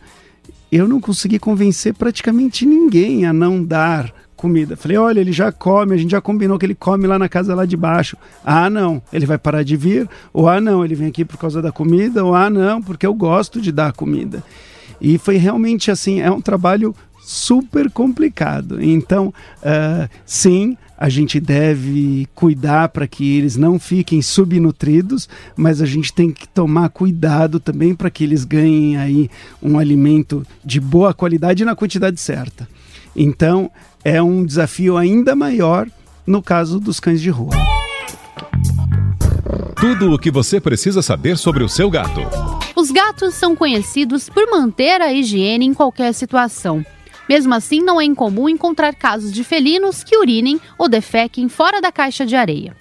eu 0.71 0.87
não 0.87 1.01
consegui 1.01 1.41
convencer 1.41 1.95
praticamente 1.95 2.65
ninguém 2.65 3.27
a 3.27 3.33
não 3.33 3.65
dar 3.65 4.22
comida. 4.43 4.77
Falei, 4.77 4.97
olha, 4.97 5.21
ele 5.21 5.31
já 5.31 5.53
come, 5.53 5.95
a 5.95 5.97
gente 5.97 6.11
já 6.11 6.21
combinou 6.21 6.59
que 6.59 6.67
ele 6.67 6.75
come 6.75 7.07
lá 7.07 7.17
na 7.17 7.29
casa 7.29 7.55
lá 7.55 7.65
de 7.65 7.77
baixo. 7.77 8.17
Ah, 8.45 8.69
não, 8.69 9.01
ele 9.13 9.25
vai 9.25 9.39
parar 9.39 9.63
de 9.63 9.77
vir, 9.77 10.09
ou 10.33 10.49
ah, 10.49 10.61
não, 10.61 10.85
ele 10.85 10.97
vem 10.97 11.07
aqui 11.07 11.25
por 11.25 11.37
causa 11.37 11.63
da 11.63 11.71
comida, 11.71 12.25
ou 12.25 12.35
ah, 12.35 12.51
não, 12.51 12.83
porque 12.83 13.07
eu 13.07 13.15
gosto 13.15 13.61
de 13.61 13.71
dar 13.71 13.93
comida. 13.93 14.43
E 15.01 15.17
foi 15.17 15.37
realmente 15.37 15.93
assim, 15.93 16.21
é 16.21 16.29
um 16.29 16.41
trabalho 16.41 16.93
super 17.21 17.89
complicado. 17.89 18.83
Então, 18.83 19.33
uh, 19.59 20.09
sim, 20.27 20.77
a 20.99 21.09
gente 21.09 21.39
deve 21.39 22.27
cuidar 22.35 22.89
para 22.89 23.07
que 23.07 23.39
eles 23.39 23.57
não 23.57 23.79
fiquem 23.79 24.21
subnutridos, 24.21 25.29
mas 25.57 25.81
a 25.81 25.87
gente 25.87 26.13
tem 26.13 26.33
que 26.33 26.49
tomar 26.49 26.89
cuidado 26.89 27.61
também 27.61 27.95
para 27.95 28.11
que 28.11 28.25
eles 28.25 28.45
ganhem 28.45 28.97
aí 28.97 29.31
um 29.63 29.79
alimento 29.79 30.45
de 30.65 30.81
boa 30.81 31.15
qualidade 31.15 31.63
e 31.63 31.67
na 31.67 31.77
quantidade 31.77 32.21
certa. 32.21 32.69
Então, 33.15 33.71
é 34.05 34.23
um 34.23 34.45
desafio 34.45 34.97
ainda 34.97 35.35
maior 35.37 35.89
no 36.27 36.43
caso 36.43 36.79
dos 36.81 36.99
cães 36.99 37.21
de 37.21 37.31
rua. 37.31 37.55
Tudo 39.77 40.13
o 40.13 40.19
que 40.19 40.31
você 40.31 40.61
precisa 40.61 41.03
saber 41.03 41.37
sobre 41.37 41.65
o 41.65 41.69
seu 41.69 41.91
gato. 41.91 42.21
Os 42.75 42.91
gatos 42.91 43.35
são 43.35 43.55
conhecidos 43.55 44.29
por 44.29 44.49
manter 44.51 45.01
a 45.01 45.13
higiene 45.13 45.67
em 45.67 45.75
qualquer 45.75 46.13
situação. 46.13 46.85
Mesmo 47.29 47.55
assim, 47.55 47.81
não 47.81 48.01
é 48.01 48.05
incomum 48.05 48.49
encontrar 48.49 48.95
casos 48.95 49.33
de 49.33 49.45
felinos 49.45 50.03
que 50.05 50.17
urinem 50.17 50.61
ou 50.79 50.89
defequem 50.89 51.49
fora 51.49 51.81
da 51.81 51.93
caixa 51.93 52.27
de 52.27 52.37
areia. 52.37 52.77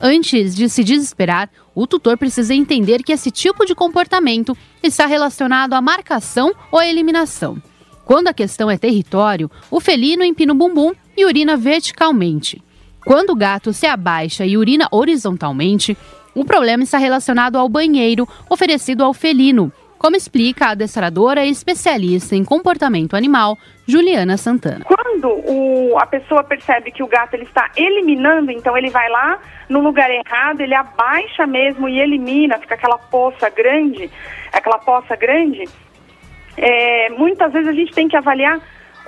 Antes 0.00 0.54
de 0.54 0.68
se 0.68 0.84
desesperar, 0.84 1.48
o 1.74 1.86
tutor 1.86 2.18
precisa 2.18 2.54
entender 2.54 3.02
que 3.02 3.12
esse 3.12 3.30
tipo 3.30 3.64
de 3.64 3.74
comportamento 3.74 4.56
está 4.82 5.06
relacionado 5.06 5.72
à 5.72 5.80
marcação 5.80 6.52
ou 6.70 6.78
à 6.78 6.86
eliminação. 6.86 7.60
Quando 8.06 8.28
a 8.28 8.32
questão 8.32 8.70
é 8.70 8.78
território, 8.78 9.50
o 9.68 9.80
felino 9.80 10.22
empina 10.22 10.52
o 10.52 10.56
bumbum 10.56 10.92
e 11.16 11.24
urina 11.24 11.56
verticalmente. 11.56 12.62
Quando 13.04 13.30
o 13.30 13.36
gato 13.36 13.72
se 13.72 13.84
abaixa 13.84 14.46
e 14.46 14.56
urina 14.56 14.86
horizontalmente, 14.92 15.98
o 16.32 16.44
problema 16.44 16.84
está 16.84 16.98
relacionado 16.98 17.56
ao 17.58 17.68
banheiro 17.68 18.28
oferecido 18.48 19.02
ao 19.02 19.12
felino, 19.12 19.72
como 19.98 20.14
explica 20.14 20.66
a 20.66 20.70
adestradora 20.70 21.44
e 21.44 21.50
especialista 21.50 22.36
em 22.36 22.44
comportamento 22.44 23.16
animal, 23.16 23.58
Juliana 23.88 24.36
Santana. 24.36 24.84
Quando 24.84 25.28
o, 25.28 25.98
a 25.98 26.06
pessoa 26.06 26.44
percebe 26.44 26.92
que 26.92 27.02
o 27.02 27.08
gato 27.08 27.34
ele 27.34 27.42
está 27.42 27.72
eliminando, 27.76 28.52
então 28.52 28.78
ele 28.78 28.90
vai 28.90 29.08
lá 29.10 29.40
no 29.68 29.80
lugar 29.80 30.08
errado, 30.10 30.60
ele 30.60 30.76
abaixa 30.76 31.44
mesmo 31.44 31.88
e 31.88 31.98
elimina, 31.98 32.56
fica 32.58 32.76
aquela 32.76 32.98
poça 32.98 33.50
grande, 33.50 34.08
aquela 34.52 34.78
poça 34.78 35.16
grande. 35.16 35.64
É, 36.56 37.10
muitas 37.10 37.52
vezes 37.52 37.68
a 37.68 37.72
gente 37.72 37.92
tem 37.92 38.08
que 38.08 38.16
avaliar 38.16 38.60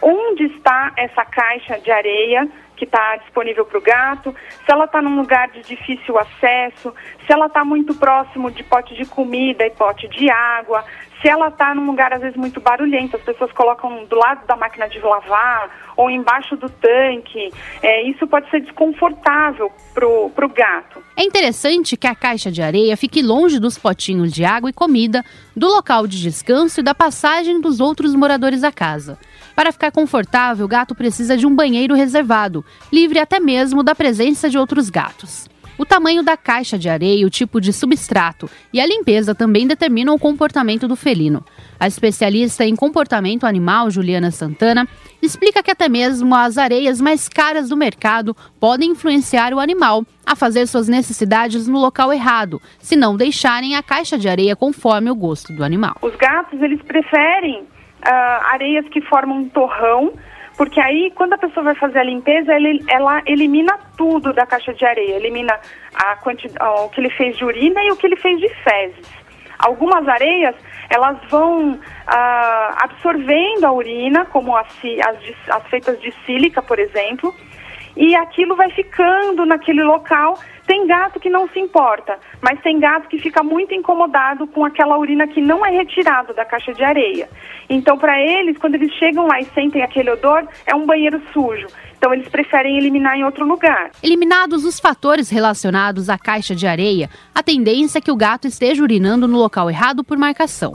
onde 0.02 0.44
está 0.44 0.92
essa 0.96 1.24
caixa 1.24 1.78
de 1.78 1.90
areia 1.90 2.48
que 2.76 2.84
está 2.84 3.16
disponível 3.16 3.64
para 3.66 3.78
o 3.78 3.82
gato, 3.82 4.34
se 4.64 4.72
ela 4.72 4.84
está 4.84 5.02
num 5.02 5.16
lugar 5.16 5.48
de 5.48 5.62
difícil 5.62 6.16
acesso, 6.16 6.94
se 7.28 7.32
ela 7.34 7.46
está 7.46 7.62
muito 7.62 7.94
próximo 7.94 8.50
de 8.50 8.64
pote 8.64 8.94
de 8.94 9.04
comida 9.04 9.64
e 9.66 9.70
pote 9.70 10.08
de 10.08 10.30
água, 10.30 10.82
se 11.20 11.28
ela 11.28 11.48
está 11.48 11.74
num 11.74 11.84
lugar 11.84 12.10
às 12.10 12.22
vezes 12.22 12.38
muito 12.38 12.58
barulhento, 12.58 13.16
as 13.16 13.22
pessoas 13.22 13.52
colocam 13.52 14.06
do 14.06 14.16
lado 14.16 14.46
da 14.46 14.56
máquina 14.56 14.88
de 14.88 14.98
lavar 14.98 15.68
ou 15.94 16.08
embaixo 16.08 16.56
do 16.56 16.70
tanque, 16.70 17.52
é, 17.82 18.08
isso 18.08 18.26
pode 18.26 18.48
ser 18.48 18.62
desconfortável 18.62 19.70
pro, 19.92 20.30
pro 20.30 20.48
gato. 20.48 21.02
É 21.14 21.22
interessante 21.22 21.98
que 21.98 22.06
a 22.06 22.14
caixa 22.14 22.50
de 22.50 22.62
areia 22.62 22.96
fique 22.96 23.20
longe 23.20 23.58
dos 23.58 23.76
potinhos 23.76 24.32
de 24.32 24.44
água 24.44 24.70
e 24.70 24.72
comida, 24.72 25.22
do 25.54 25.66
local 25.66 26.06
de 26.06 26.22
descanso 26.22 26.80
e 26.80 26.82
da 26.82 26.94
passagem 26.94 27.60
dos 27.60 27.78
outros 27.78 28.14
moradores 28.14 28.62
da 28.62 28.72
casa. 28.72 29.18
Para 29.54 29.72
ficar 29.72 29.90
confortável, 29.90 30.64
o 30.64 30.68
gato 30.68 30.94
precisa 30.94 31.36
de 31.36 31.46
um 31.46 31.54
banheiro 31.54 31.94
reservado, 31.94 32.64
livre 32.90 33.18
até 33.18 33.38
mesmo 33.38 33.82
da 33.82 33.94
presença 33.94 34.48
de 34.48 34.56
outros 34.56 34.88
gatos. 34.88 35.46
O 35.78 35.86
tamanho 35.86 36.24
da 36.24 36.36
caixa 36.36 36.76
de 36.76 36.88
areia, 36.88 37.24
o 37.24 37.30
tipo 37.30 37.60
de 37.60 37.72
substrato 37.72 38.50
e 38.72 38.80
a 38.80 38.86
limpeza 38.86 39.32
também 39.32 39.64
determinam 39.64 40.12
o 40.12 40.18
comportamento 40.18 40.88
do 40.88 40.96
felino. 40.96 41.44
A 41.78 41.86
especialista 41.86 42.64
em 42.64 42.74
comportamento 42.74 43.46
animal, 43.46 43.88
Juliana 43.88 44.32
Santana, 44.32 44.88
explica 45.22 45.62
que 45.62 45.70
até 45.70 45.88
mesmo 45.88 46.34
as 46.34 46.58
areias 46.58 47.00
mais 47.00 47.28
caras 47.28 47.68
do 47.68 47.76
mercado 47.76 48.36
podem 48.58 48.90
influenciar 48.90 49.54
o 49.54 49.60
animal 49.60 50.04
a 50.26 50.34
fazer 50.34 50.66
suas 50.66 50.88
necessidades 50.88 51.68
no 51.68 51.78
local 51.78 52.12
errado, 52.12 52.60
se 52.80 52.96
não 52.96 53.16
deixarem 53.16 53.76
a 53.76 53.82
caixa 53.82 54.18
de 54.18 54.28
areia 54.28 54.56
conforme 54.56 55.10
o 55.10 55.14
gosto 55.14 55.52
do 55.52 55.62
animal. 55.62 55.94
Os 56.02 56.16
gatos, 56.16 56.60
eles 56.60 56.82
preferem 56.82 57.60
uh, 57.60 58.52
areias 58.52 58.86
que 58.88 59.00
formam 59.02 59.38
um 59.38 59.48
torrão 59.48 60.12
porque 60.58 60.80
aí, 60.80 61.12
quando 61.14 61.34
a 61.34 61.38
pessoa 61.38 61.62
vai 61.62 61.76
fazer 61.76 62.00
a 62.00 62.02
limpeza, 62.02 62.52
ela, 62.52 62.68
ela 62.88 63.22
elimina 63.26 63.78
tudo 63.96 64.32
da 64.32 64.44
caixa 64.44 64.74
de 64.74 64.84
areia. 64.84 65.14
Elimina 65.14 65.56
a 65.94 66.16
quantidade, 66.16 66.58
o 66.80 66.88
que 66.88 67.00
ele 67.00 67.10
fez 67.10 67.36
de 67.36 67.44
urina 67.44 67.80
e 67.84 67.92
o 67.92 67.96
que 67.96 68.08
ele 68.08 68.16
fez 68.16 68.40
de 68.40 68.48
fezes. 68.64 69.06
Algumas 69.56 70.08
areias, 70.08 70.56
elas 70.90 71.16
vão 71.30 71.78
ah, 72.08 72.76
absorvendo 72.82 73.66
a 73.66 73.72
urina, 73.72 74.24
como 74.24 74.56
as, 74.56 74.66
as, 75.06 75.54
as 75.54 75.68
feitas 75.68 76.00
de 76.00 76.12
sílica, 76.26 76.60
por 76.60 76.80
exemplo, 76.80 77.32
e 77.96 78.16
aquilo 78.16 78.56
vai 78.56 78.68
ficando 78.70 79.46
naquele 79.46 79.84
local. 79.84 80.40
Tem 80.68 80.86
gato 80.86 81.18
que 81.18 81.30
não 81.30 81.48
se 81.48 81.58
importa, 81.58 82.18
mas 82.42 82.60
tem 82.60 82.78
gato 82.78 83.08
que 83.08 83.18
fica 83.18 83.42
muito 83.42 83.72
incomodado 83.72 84.46
com 84.46 84.66
aquela 84.66 84.98
urina 84.98 85.26
que 85.26 85.40
não 85.40 85.64
é 85.64 85.70
retirada 85.70 86.34
da 86.34 86.44
caixa 86.44 86.74
de 86.74 86.84
areia. 86.84 87.26
Então, 87.70 87.96
para 87.96 88.20
eles, 88.20 88.58
quando 88.58 88.74
eles 88.74 88.92
chegam 88.92 89.26
lá 89.26 89.40
e 89.40 89.46
sentem 89.46 89.82
aquele 89.82 90.10
odor, 90.10 90.46
é 90.66 90.74
um 90.74 90.84
banheiro 90.84 91.22
sujo. 91.32 91.66
Então, 91.96 92.12
eles 92.12 92.28
preferem 92.28 92.76
eliminar 92.76 93.16
em 93.16 93.24
outro 93.24 93.46
lugar. 93.46 93.92
Eliminados 94.02 94.66
os 94.66 94.78
fatores 94.78 95.30
relacionados 95.30 96.10
à 96.10 96.18
caixa 96.18 96.54
de 96.54 96.66
areia, 96.66 97.08
a 97.34 97.42
tendência 97.42 97.96
é 97.96 98.02
que 98.02 98.12
o 98.12 98.16
gato 98.16 98.46
esteja 98.46 98.82
urinando 98.82 99.26
no 99.26 99.38
local 99.38 99.70
errado 99.70 100.04
por 100.04 100.18
marcação. 100.18 100.74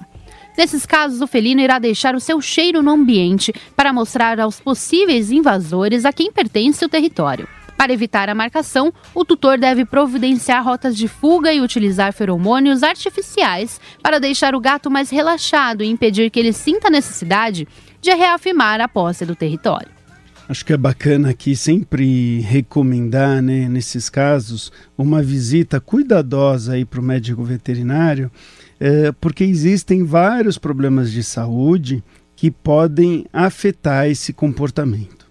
Nesses 0.58 0.88
casos, 0.88 1.22
o 1.22 1.28
felino 1.28 1.62
irá 1.62 1.78
deixar 1.78 2.16
o 2.16 2.20
seu 2.20 2.42
cheiro 2.42 2.82
no 2.82 2.90
ambiente 2.90 3.54
para 3.76 3.94
mostrar 3.94 4.40
aos 4.40 4.60
possíveis 4.60 5.32
invasores 5.32 6.04
a 6.04 6.12
quem 6.12 6.32
pertence 6.32 6.84
o 6.84 6.90
território. 6.90 7.48
Para 7.78 7.94
evitar 7.94 8.30
a 8.30 8.36
marcação, 8.36 8.94
o 9.14 9.26
tutor 9.26 9.58
deve 9.58 9.86
providenciar 9.86 10.64
rotas 10.64 10.96
de 10.96 11.08
fuga 11.08 11.52
e 11.52 11.62
utilizar 11.62 12.14
feromônios 12.14 12.84
artificiais 12.84 13.80
para 14.02 14.20
deixar 14.20 14.56
o 14.56 14.60
gato 14.60 14.90
mais 14.90 15.10
relaxado 15.10 15.84
e 15.84 15.90
impedir 15.90 16.30
que 16.30 16.40
ele 16.40 16.54
sinta 16.54 16.88
a 16.88 16.92
necessidade 16.92 17.68
de 18.02 18.14
reafirmar 18.14 18.80
a 18.80 18.88
posse 18.88 19.26
do 19.26 19.36
território. 19.36 19.90
Acho 20.48 20.66
que 20.66 20.74
é 20.74 20.78
bacana 20.78 21.30
aqui 21.30 21.56
sempre 21.56 22.42
recomendar, 22.42 23.42
né, 23.42 23.68
nesses 23.70 24.10
casos, 24.10 24.72
uma 24.98 25.24
visita 25.24 25.80
cuidadosa 25.80 26.74
para 26.86 27.00
o 27.00 27.04
médico 27.04 27.44
veterinário 27.44 28.30
é, 28.80 29.14
porque 29.14 29.46
existem 29.46 30.04
vários 30.04 30.58
problemas 30.58 31.10
de 31.10 31.24
saúde 31.24 32.04
que 32.36 32.52
podem 32.52 33.26
afetar 33.32 34.08
esse 34.10 34.34
comportamento. 34.34 35.23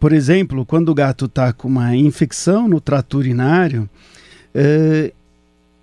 Por 0.00 0.14
exemplo, 0.14 0.64
quando 0.64 0.88
o 0.88 0.94
gato 0.94 1.26
está 1.26 1.52
com 1.52 1.68
uma 1.68 1.94
infecção 1.94 2.66
no 2.66 2.80
trato 2.80 3.18
urinário, 3.18 3.86
é, 4.54 5.12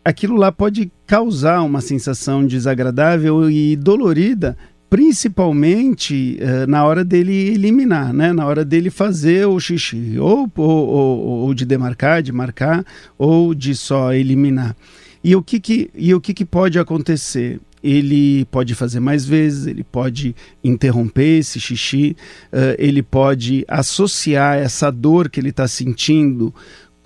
aquilo 0.03 0.35
lá 0.35 0.51
pode 0.51 0.91
causar 1.05 1.61
uma 1.61 1.81
sensação 1.81 2.43
desagradável 2.43 3.47
e 3.47 3.75
dolorida, 3.75 4.57
principalmente 4.89 6.35
é, 6.41 6.65
na 6.65 6.83
hora 6.83 7.05
dele 7.05 7.31
eliminar, 7.31 8.11
né? 8.11 8.33
na 8.33 8.47
hora 8.47 8.65
dele 8.65 8.89
fazer 8.89 9.45
o 9.45 9.59
xixi, 9.59 10.17
ou, 10.17 10.51
ou, 10.55 10.87
ou, 10.87 11.19
ou 11.43 11.53
de 11.53 11.63
demarcar, 11.63 12.23
de 12.23 12.31
marcar, 12.31 12.83
ou 13.19 13.53
de 13.53 13.75
só 13.75 14.13
eliminar. 14.13 14.75
E 15.23 15.35
o 15.35 15.43
que, 15.43 15.59
que, 15.59 15.91
e 15.93 16.11
o 16.15 16.19
que, 16.19 16.33
que 16.33 16.45
pode 16.45 16.79
acontecer? 16.79 17.59
Ele 17.83 18.45
pode 18.45 18.73
fazer 18.75 18.99
mais 18.99 19.25
vezes, 19.25 19.67
ele 19.67 19.83
pode 19.83 20.35
interromper 20.63 21.39
esse 21.39 21.59
xixi, 21.59 22.15
uh, 22.51 22.75
ele 22.77 23.03
pode 23.03 23.63
associar 23.67 24.57
essa 24.57 24.91
dor 24.91 25.29
que 25.29 25.39
ele 25.39 25.49
está 25.49 25.67
sentindo 25.67 26.53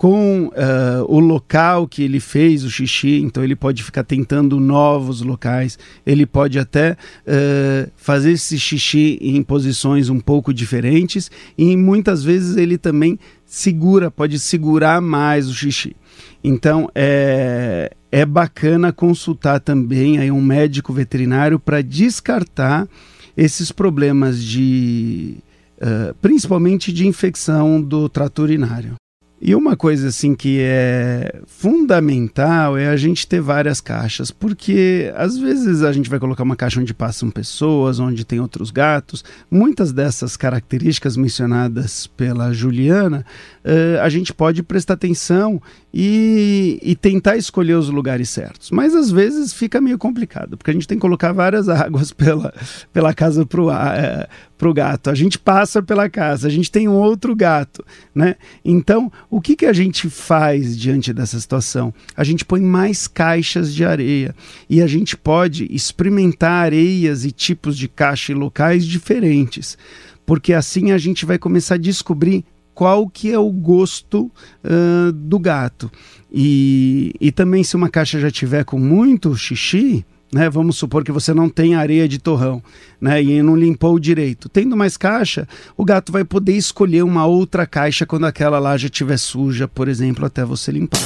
com 0.02 0.48
uh, 0.48 1.04
o 1.06 1.20
local 1.20 1.86
que 1.86 2.02
ele 2.02 2.18
fez 2.18 2.64
o 2.64 2.70
xixi, 2.70 3.20
então 3.20 3.44
ele 3.44 3.54
pode 3.54 3.84
ficar 3.84 4.02
tentando 4.02 4.58
novos 4.58 5.20
locais, 5.20 5.78
ele 6.04 6.26
pode 6.26 6.58
até 6.58 6.96
uh, 7.24 7.88
fazer 7.94 8.32
esse 8.32 8.58
xixi 8.58 9.16
em 9.22 9.40
posições 9.44 10.08
um 10.08 10.18
pouco 10.18 10.52
diferentes. 10.52 11.30
E 11.56 11.76
muitas 11.76 12.24
vezes 12.24 12.56
ele 12.56 12.76
também 12.76 13.16
segura, 13.46 14.10
pode 14.10 14.40
segurar 14.40 15.00
mais 15.00 15.48
o 15.48 15.54
xixi. 15.54 15.94
Então 16.42 16.90
é, 16.96 17.92
é 18.12 18.26
bacana 18.26 18.92
consultar 18.92 19.58
também 19.58 20.18
aí 20.18 20.30
um 20.30 20.42
médico 20.42 20.92
veterinário 20.92 21.58
para 21.58 21.80
descartar 21.80 22.86
esses 23.34 23.72
problemas 23.72 24.44
de 24.44 25.38
uh, 25.78 26.14
principalmente 26.20 26.92
de 26.92 27.06
infecção 27.06 27.80
do 27.80 28.10
trato 28.10 28.42
urinário. 28.42 28.96
E 29.44 29.56
uma 29.56 29.76
coisa 29.76 30.06
assim 30.06 30.36
que 30.36 30.60
é 30.60 31.40
fundamental 31.48 32.78
é 32.78 32.86
a 32.86 32.96
gente 32.96 33.26
ter 33.26 33.40
várias 33.40 33.80
caixas, 33.80 34.30
porque 34.30 35.12
às 35.16 35.36
vezes 35.36 35.82
a 35.82 35.90
gente 35.90 36.08
vai 36.08 36.20
colocar 36.20 36.44
uma 36.44 36.54
caixa 36.54 36.78
onde 36.78 36.94
passam 36.94 37.28
pessoas, 37.28 37.98
onde 37.98 38.24
tem 38.24 38.38
outros 38.38 38.70
gatos. 38.70 39.24
Muitas 39.50 39.90
dessas 39.90 40.36
características 40.36 41.16
mencionadas 41.16 42.06
pela 42.06 42.52
Juliana, 42.52 43.26
uh, 43.64 44.00
a 44.00 44.08
gente 44.08 44.32
pode 44.32 44.62
prestar 44.62 44.94
atenção 44.94 45.60
e, 45.92 46.78
e, 46.82 46.96
tentar 46.96 47.36
escolher 47.36 47.74
os 47.74 47.90
lugares 47.90 48.30
certos. 48.30 48.70
Mas 48.70 48.94
às 48.94 49.10
vezes 49.10 49.52
fica 49.52 49.80
meio 49.80 49.98
complicado, 49.98 50.56
porque 50.56 50.70
a 50.70 50.74
gente 50.74 50.88
tem 50.88 50.96
que 50.96 51.02
colocar 51.02 51.32
várias 51.32 51.68
águas 51.70 52.12
pela, 52.12 52.54
pela 52.92 53.12
casa 53.12 53.44
para 53.44 53.60
o 53.60 53.70
é, 53.70 54.28
gato. 54.74 55.10
A 55.10 55.14
gente 55.14 55.38
passa 55.38 55.82
pela 55.82 56.08
casa, 56.08 56.48
a 56.48 56.50
gente 56.50 56.70
tem 56.70 56.88
um 56.88 56.94
outro 56.94 57.36
gato. 57.36 57.84
Né? 58.14 58.36
Então, 58.64 59.12
o 59.28 59.40
que, 59.40 59.54
que 59.54 59.66
a 59.66 59.72
gente 59.72 60.08
faz 60.08 60.78
diante 60.78 61.12
dessa 61.12 61.38
situação? 61.38 61.92
A 62.16 62.24
gente 62.24 62.44
põe 62.44 62.62
mais 62.62 63.06
caixas 63.06 63.74
de 63.74 63.84
areia 63.84 64.34
e 64.70 64.80
a 64.80 64.86
gente 64.86 65.14
pode 65.16 65.66
experimentar 65.70 66.64
areias 66.64 67.24
e 67.24 67.30
tipos 67.30 67.76
de 67.76 67.86
caixa 67.86 68.32
e 68.32 68.34
locais 68.34 68.86
diferentes 68.86 69.76
porque 70.24 70.52
assim 70.52 70.92
a 70.92 70.98
gente 70.98 71.26
vai 71.26 71.36
começar 71.36 71.74
a 71.74 71.78
descobrir 71.78 72.44
qual 72.74 73.08
que 73.08 73.32
é 73.32 73.38
o 73.38 73.50
gosto 73.50 74.30
uh, 74.64 75.12
do 75.12 75.38
gato. 75.38 75.90
E, 76.32 77.14
e 77.20 77.30
também 77.30 77.62
se 77.62 77.76
uma 77.76 77.88
caixa 77.88 78.18
já 78.18 78.30
tiver 78.30 78.64
com 78.64 78.78
muito 78.78 79.34
xixi, 79.36 80.04
né, 80.32 80.48
vamos 80.48 80.76
supor 80.76 81.04
que 81.04 81.12
você 81.12 81.34
não 81.34 81.48
tem 81.48 81.74
areia 81.74 82.08
de 82.08 82.18
torrão 82.18 82.62
né, 82.98 83.22
e 83.22 83.42
não 83.42 83.54
limpou 83.54 83.98
direito. 83.98 84.48
Tendo 84.48 84.76
mais 84.76 84.96
caixa, 84.96 85.46
o 85.76 85.84
gato 85.84 86.10
vai 86.10 86.24
poder 86.24 86.56
escolher 86.56 87.02
uma 87.02 87.26
outra 87.26 87.66
caixa 87.66 88.06
quando 88.06 88.24
aquela 88.24 88.58
lá 88.58 88.76
já 88.76 88.86
estiver 88.86 89.18
suja, 89.18 89.68
por 89.68 89.88
exemplo, 89.88 90.24
até 90.24 90.44
você 90.44 90.72
limpar. 90.72 91.00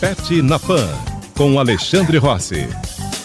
Pet 0.00 0.40
na 0.42 0.58
Pan, 0.58 0.88
com 1.36 1.58
Alexandre 1.58 2.18
Rossi. 2.18 2.68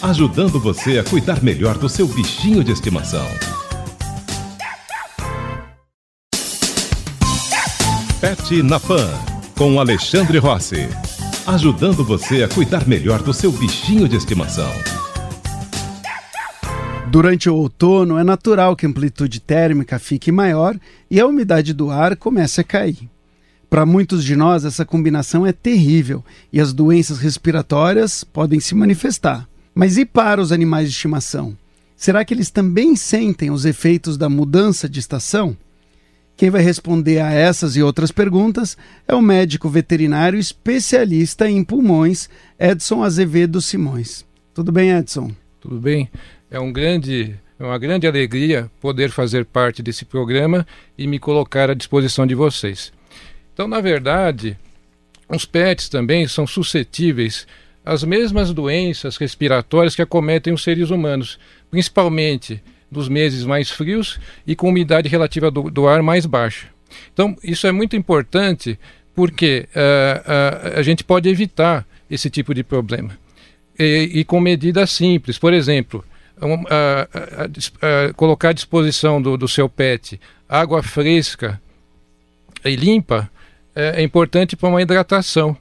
Ajudando 0.02 0.60
você 0.60 0.98
a 0.98 1.04
cuidar 1.04 1.42
melhor 1.42 1.78
do 1.78 1.88
seu 1.88 2.06
bichinho 2.06 2.62
de 2.62 2.72
estimação. 2.72 3.26
Pet 8.20 8.62
na 8.62 8.80
Pan, 8.80 9.10
com 9.58 9.78
Alexandre 9.78 10.38
Rossi. 10.38 10.88
Ajudando 11.46 12.02
você 12.02 12.42
a 12.42 12.48
cuidar 12.48 12.88
melhor 12.88 13.22
do 13.22 13.34
seu 13.34 13.52
bichinho 13.52 14.08
de 14.08 14.16
estimação. 14.16 14.70
Durante 17.10 17.50
o 17.50 17.54
outono, 17.54 18.16
é 18.16 18.24
natural 18.24 18.74
que 18.74 18.86
a 18.86 18.88
amplitude 18.88 19.38
térmica 19.38 19.98
fique 19.98 20.32
maior 20.32 20.78
e 21.10 21.20
a 21.20 21.26
umidade 21.26 21.74
do 21.74 21.90
ar 21.90 22.16
comece 22.16 22.62
a 22.62 22.64
cair. 22.64 23.06
Para 23.68 23.84
muitos 23.84 24.24
de 24.24 24.34
nós, 24.34 24.64
essa 24.64 24.86
combinação 24.86 25.46
é 25.46 25.52
terrível 25.52 26.24
e 26.50 26.58
as 26.58 26.72
doenças 26.72 27.18
respiratórias 27.18 28.24
podem 28.24 28.60
se 28.60 28.74
manifestar. 28.74 29.46
Mas 29.74 29.98
e 29.98 30.06
para 30.06 30.40
os 30.40 30.52
animais 30.52 30.88
de 30.88 30.94
estimação? 30.94 31.54
Será 31.94 32.24
que 32.24 32.32
eles 32.32 32.50
também 32.50 32.96
sentem 32.96 33.50
os 33.50 33.66
efeitos 33.66 34.16
da 34.16 34.30
mudança 34.30 34.88
de 34.88 35.00
estação? 35.00 35.54
Quem 36.36 36.50
vai 36.50 36.60
responder 36.60 37.20
a 37.20 37.32
essas 37.32 37.76
e 37.76 37.82
outras 37.82 38.12
perguntas 38.12 38.76
é 39.08 39.14
o 39.14 39.22
médico 39.22 39.70
veterinário 39.70 40.38
especialista 40.38 41.48
em 41.48 41.64
pulmões, 41.64 42.28
Edson 42.60 43.02
Azevedo 43.02 43.62
Simões. 43.62 44.22
Tudo 44.52 44.70
bem, 44.70 44.90
Edson? 44.90 45.30
Tudo 45.58 45.80
bem. 45.80 46.10
É 46.50 46.60
um 46.60 46.70
grande, 46.70 47.34
é 47.58 47.64
uma 47.64 47.78
grande 47.78 48.06
alegria 48.06 48.70
poder 48.82 49.10
fazer 49.10 49.46
parte 49.46 49.82
desse 49.82 50.04
programa 50.04 50.66
e 50.98 51.06
me 51.06 51.18
colocar 51.18 51.70
à 51.70 51.74
disposição 51.74 52.26
de 52.26 52.34
vocês. 52.34 52.92
Então, 53.54 53.66
na 53.66 53.80
verdade, 53.80 54.58
os 55.30 55.46
pets 55.46 55.88
também 55.88 56.28
são 56.28 56.46
suscetíveis 56.46 57.46
às 57.82 58.04
mesmas 58.04 58.52
doenças 58.52 59.16
respiratórias 59.16 59.96
que 59.96 60.02
acometem 60.02 60.52
os 60.52 60.62
seres 60.62 60.90
humanos, 60.90 61.38
principalmente 61.70 62.62
dos 62.90 63.08
meses 63.08 63.44
mais 63.44 63.70
frios 63.70 64.18
e 64.46 64.54
com 64.54 64.68
umidade 64.68 65.08
relativa 65.08 65.50
do, 65.50 65.70
do 65.70 65.86
ar 65.86 66.02
mais 66.02 66.26
baixa. 66.26 66.68
Então, 67.12 67.36
isso 67.42 67.66
é 67.66 67.72
muito 67.72 67.96
importante 67.96 68.78
porque 69.14 69.66
uh, 69.74 70.76
uh, 70.76 70.78
a 70.78 70.82
gente 70.82 71.02
pode 71.02 71.28
evitar 71.28 71.86
esse 72.08 72.28
tipo 72.28 72.54
de 72.54 72.62
problema. 72.62 73.18
E, 73.78 74.10
e 74.14 74.24
com 74.24 74.38
medidas 74.38 74.90
simples, 74.90 75.38
por 75.38 75.54
exemplo, 75.54 76.04
um, 76.40 76.54
uh, 76.54 78.14
colocar 78.14 78.50
à 78.50 78.52
disposição 78.52 79.20
do, 79.20 79.38
do, 79.38 79.48
seu 79.48 79.68
pet 79.70 80.20
água 80.46 80.82
fresca 80.82 81.60
e 82.62 82.76
limpa 82.76 83.30
é, 83.74 84.00
é 84.00 84.02
importante 84.02 84.54
para 84.54 84.68
uma 84.68 84.82
hidratação. 84.82 85.56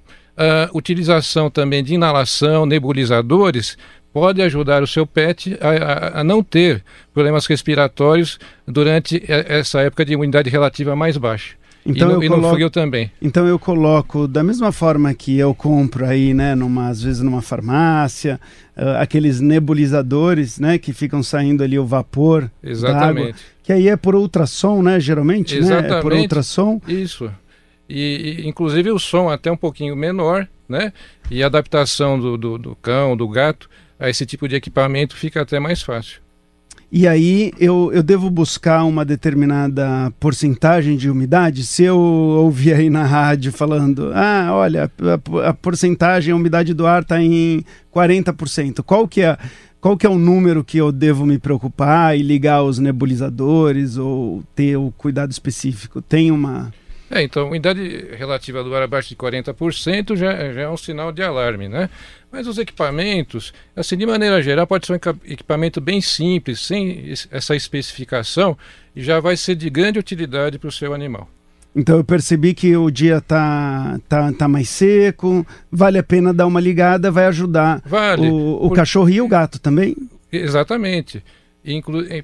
Utilização 0.73 1.49
também 1.49 1.81
de 1.81 1.93
inalação, 1.93 2.65
nebulizadores, 2.65 3.77
pode 4.15 4.41
ajudar 4.41 4.81
o 4.81 4.87
seu 4.87 5.05
pet 5.05 5.57
a, 5.59 5.71
a, 5.71 6.21
a, 6.21 6.23
não 6.23 6.41
ter 6.41 6.81
problemas 7.13 7.45
respiratórios 7.47 8.39
durante 8.65 9.21
essa 9.27 9.81
época 9.81 10.05
de 10.05 10.13
imunidade 10.13 10.49
relativa 10.49 10.95
mais 10.95 11.17
baixa. 11.17 11.55
Então 11.85 12.11
e, 12.11 12.13
no, 12.13 12.23
eu 12.23 12.29
coloco, 12.29 12.57
e 12.57 12.63
no 12.63 12.69
também. 12.69 13.11
Então 13.21 13.45
eu 13.45 13.59
coloco 13.59 14.25
da 14.25 14.41
mesma 14.41 14.71
forma 14.71 15.13
que 15.13 15.37
eu 15.37 15.53
compro 15.53 16.05
aí, 16.05 16.33
né, 16.33 16.55
numa, 16.55 16.87
às 16.87 17.03
vezes 17.03 17.21
numa 17.21 17.41
farmácia, 17.41 18.39
uh, 18.77 19.01
aqueles 19.01 19.41
nebulizadores, 19.41 20.59
né, 20.59 20.77
que 20.77 20.93
ficam 20.93 21.21
saindo 21.21 21.61
ali 21.61 21.77
o 21.77 21.85
vapor 21.85 22.49
Exatamente. 22.63 23.27
Água, 23.27 23.35
que 23.63 23.73
aí 23.73 23.89
é 23.89 23.97
por 23.97 24.15
ultrassom, 24.15 24.81
né, 24.81 24.97
geralmente, 24.97 25.57
Exatamente. 25.57 25.89
né, 25.89 25.97
é 25.97 26.01
por 26.01 26.13
ultrassom. 26.13 26.79
Isso. 26.87 27.29
E, 27.89 28.39
e, 28.39 28.47
inclusive 28.47 28.91
o 28.91 28.97
som 28.97 29.29
até 29.29 29.51
um 29.51 29.57
pouquinho 29.57 29.93
menor, 29.93 30.47
né, 30.69 30.93
e 31.29 31.43
a 31.43 31.47
adaptação 31.47 32.17
do, 32.17 32.37
do, 32.37 32.57
do 32.57 32.75
cão, 32.77 33.17
do 33.17 33.27
gato, 33.27 33.69
a 33.99 34.09
esse 34.09 34.25
tipo 34.25 34.47
de 34.47 34.55
equipamento 34.55 35.15
fica 35.15 35.41
até 35.41 35.59
mais 35.59 35.81
fácil. 35.81 36.25
E 36.91 37.07
aí 37.07 37.51
eu, 37.59 37.91
eu 37.93 38.03
devo 38.03 38.29
buscar 38.29 38.83
uma 38.85 39.03
determinada 39.03 40.11
porcentagem 40.19 40.95
de 40.95 41.09
umidade? 41.09 41.65
Se 41.65 41.83
eu 41.83 41.97
ouvir 41.97 42.73
aí 42.73 42.89
na 42.89 43.03
rádio 43.03 43.51
falando, 43.51 44.11
ah, 44.13 44.49
olha, 44.51 44.91
a, 45.01 45.49
a 45.49 45.53
porcentagem, 45.53 46.31
a 46.31 46.35
umidade 46.35 46.73
do 46.73 46.85
ar 46.85 47.01
está 47.01 47.21
em 47.21 47.65
40%, 47.93 48.83
qual 48.83 49.07
que 49.07 49.21
é 49.21 49.37
qual 49.81 49.95
que 49.95 50.07
é 50.07 50.09
o 50.09 50.17
número 50.17 50.63
que 50.63 50.79
eu 50.79 50.91
devo 50.91 51.27
me 51.27 51.37
preocupar 51.37 52.17
e 52.17 52.23
ligar 52.23 52.63
os 52.63 52.79
nebulizadores 52.79 53.97
ou 53.97 54.43
ter 54.55 54.77
o 54.77 54.91
cuidado 54.97 55.31
específico? 55.31 56.01
Tem 56.01 56.31
uma 56.31 56.73
é, 57.09 57.21
então, 57.21 57.47
umidade 57.47 58.09
relativa 58.17 58.63
do 58.63 58.73
ar 58.75 58.83
abaixo 58.83 59.09
de 59.09 59.15
40% 59.15 60.15
já, 60.15 60.51
já 60.51 60.61
é 60.61 60.69
um 60.69 60.77
sinal 60.77 61.11
de 61.11 61.21
alarme, 61.21 61.67
né? 61.67 61.89
Mas 62.31 62.47
os 62.47 62.57
equipamentos, 62.57 63.53
assim, 63.75 63.95
de 63.95 64.05
maneira 64.05 64.41
geral, 64.41 64.65
pode 64.65 64.87
ser 64.87 64.93
um 64.93 65.31
equipamento 65.31 65.79
bem 65.79 66.01
simples, 66.01 66.61
sem 66.61 67.13
essa 67.31 67.55
especificação, 67.55 68.57
e 68.95 69.03
já 69.03 69.19
vai 69.19 69.37
ser 69.37 69.55
de 69.55 69.69
grande 69.69 69.99
utilidade 69.99 70.57
para 70.57 70.67
o 70.67 70.71
seu 70.71 70.93
animal. 70.93 71.29
Então 71.75 71.97
eu 71.97 72.03
percebi 72.03 72.53
que 72.53 72.75
o 72.75 72.89
dia 72.89 73.19
tá, 73.19 73.99
tá, 74.07 74.31
tá 74.31 74.47
mais 74.47 74.69
seco, 74.69 75.45
vale 75.69 75.99
a 75.99 76.03
pena 76.03 76.33
dar 76.33 76.47
uma 76.47 76.59
ligada, 76.59 77.11
vai 77.11 77.25
ajudar 77.25 77.81
vale, 77.85 78.27
o, 78.29 78.55
o 78.55 78.69
por... 78.69 78.75
cachorro 78.75 79.09
e 79.09 79.21
o 79.21 79.27
gato 79.27 79.59
também? 79.59 79.95
Exatamente. 80.31 81.21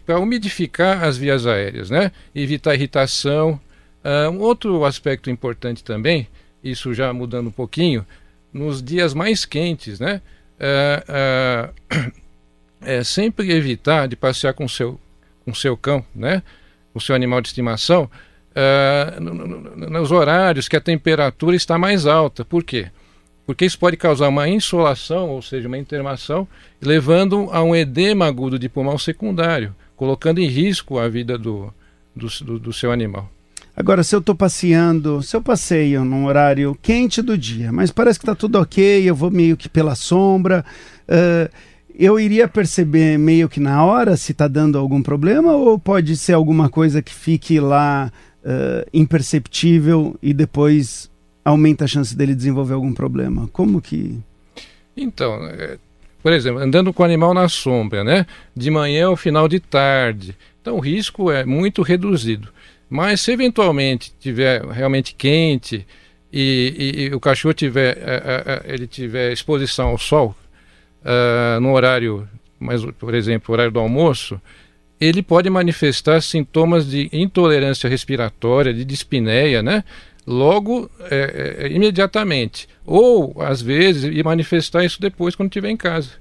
Para 0.05 0.19
umidificar 0.19 1.03
as 1.03 1.17
vias 1.17 1.45
aéreas, 1.45 1.89
né? 1.89 2.11
Evitar 2.33 2.75
irritação, 2.75 3.59
Uh, 4.03 4.29
um 4.31 4.39
outro 4.39 4.83
aspecto 4.83 5.29
importante 5.29 5.83
também, 5.83 6.27
isso 6.63 6.93
já 6.93 7.13
mudando 7.13 7.47
um 7.47 7.51
pouquinho, 7.51 8.05
nos 8.51 8.81
dias 8.81 9.13
mais 9.13 9.45
quentes, 9.45 9.99
né? 9.99 10.21
Uh, 10.59 11.71
uh, 12.09 12.11
é 12.81 13.03
sempre 13.03 13.51
evitar 13.51 14.07
de 14.07 14.15
passear 14.15 14.53
com 14.53 14.67
seu 14.67 14.99
com 15.45 15.53
seu 15.53 15.75
cão, 15.75 16.05
né? 16.15 16.43
Com 16.93 16.99
seu 16.99 17.15
animal 17.15 17.41
de 17.41 17.47
estimação, 17.47 18.09
nos 19.89 20.11
horários 20.11 20.67
que 20.67 20.75
a 20.75 20.81
temperatura 20.81 21.55
está 21.55 21.77
mais 21.77 22.05
alta. 22.05 22.43
Por 22.43 22.63
quê? 22.63 22.91
Porque 23.45 23.65
isso 23.65 23.79
pode 23.79 23.97
causar 23.97 24.27
uma 24.27 24.47
insolação, 24.47 25.29
ou 25.29 25.41
seja, 25.41 25.67
uma 25.67 25.77
intermação, 25.77 26.47
levando 26.81 27.49
a 27.51 27.63
um 27.63 27.75
edema 27.75 28.25
agudo 28.25 28.59
de 28.59 28.69
pulmão 28.69 28.97
secundário, 28.97 29.75
colocando 29.95 30.39
em 30.39 30.47
risco 30.47 30.99
a 30.99 31.07
vida 31.07 31.37
do, 31.37 31.73
do, 32.15 32.27
do, 32.45 32.59
do 32.59 32.73
seu 32.73 32.91
animal. 32.91 33.29
Agora, 33.81 34.03
se 34.03 34.15
eu 34.15 34.19
estou 34.19 34.35
passeando, 34.35 35.23
se 35.23 35.35
eu 35.35 35.41
passeio 35.41 36.05
num 36.05 36.25
horário 36.25 36.77
quente 36.83 37.19
do 37.19 37.35
dia, 37.35 37.71
mas 37.71 37.89
parece 37.89 38.19
que 38.19 38.23
está 38.23 38.35
tudo 38.35 38.59
ok, 38.59 39.09
eu 39.09 39.15
vou 39.15 39.31
meio 39.31 39.57
que 39.57 39.67
pela 39.67 39.95
sombra, 39.95 40.63
uh, 41.09 41.51
eu 41.97 42.19
iria 42.19 42.47
perceber 42.47 43.17
meio 43.17 43.49
que 43.49 43.59
na 43.59 43.83
hora 43.83 44.15
se 44.15 44.33
está 44.33 44.47
dando 44.47 44.77
algum 44.77 45.01
problema 45.01 45.53
ou 45.53 45.79
pode 45.79 46.15
ser 46.15 46.33
alguma 46.33 46.69
coisa 46.69 47.01
que 47.01 47.11
fique 47.11 47.59
lá 47.59 48.11
uh, 48.45 48.87
imperceptível 48.93 50.15
e 50.21 50.31
depois 50.31 51.09
aumenta 51.43 51.85
a 51.85 51.87
chance 51.87 52.15
dele 52.15 52.35
desenvolver 52.35 52.75
algum 52.75 52.93
problema? 52.93 53.49
Como 53.51 53.81
que. 53.81 54.15
Então, 54.95 55.43
é, 55.47 55.79
por 56.21 56.31
exemplo, 56.31 56.61
andando 56.61 56.93
com 56.93 57.01
o 57.01 57.05
animal 57.05 57.33
na 57.33 57.49
sombra, 57.49 58.03
né? 58.03 58.27
De 58.55 58.69
manhã 58.69 59.09
ou 59.09 59.15
final 59.15 59.47
de 59.47 59.59
tarde. 59.59 60.37
Então 60.61 60.75
o 60.75 60.79
risco 60.79 61.31
é 61.31 61.43
muito 61.43 61.81
reduzido. 61.81 62.49
Mas 62.91 63.21
se 63.21 63.31
eventualmente 63.31 64.11
tiver 64.19 64.61
realmente 64.65 65.15
quente 65.15 65.87
e, 66.31 66.75
e, 66.77 67.01
e 67.03 67.15
o 67.15 67.21
cachorro 67.21 67.53
tiver, 67.53 67.95
uh, 67.95 67.99
uh, 67.99 68.73
ele 68.73 68.85
tiver 68.85 69.31
exposição 69.31 69.87
ao 69.87 69.97
sol 69.97 70.35
no 71.59 71.73
horário, 71.73 72.29
mas, 72.59 72.85
por 72.99 73.15
exemplo, 73.15 73.51
horário 73.51 73.71
do 73.71 73.79
almoço, 73.79 74.39
ele 74.99 75.23
pode 75.23 75.49
manifestar 75.49 76.21
sintomas 76.21 76.87
de 76.87 77.09
intolerância 77.11 77.89
respiratória, 77.89 78.71
de 78.71 78.85
dispneia, 78.85 79.63
né? 79.63 79.83
Logo, 80.27 80.87
é, 81.09 81.57
é, 81.61 81.67
imediatamente. 81.69 82.69
Ou, 82.85 83.41
às 83.41 83.63
vezes, 83.63 84.03
e 84.03 84.21
manifestar 84.21 84.85
isso 84.85 85.01
depois 85.01 85.33
quando 85.33 85.49
estiver 85.49 85.71
em 85.71 85.77
casa. 85.77 86.20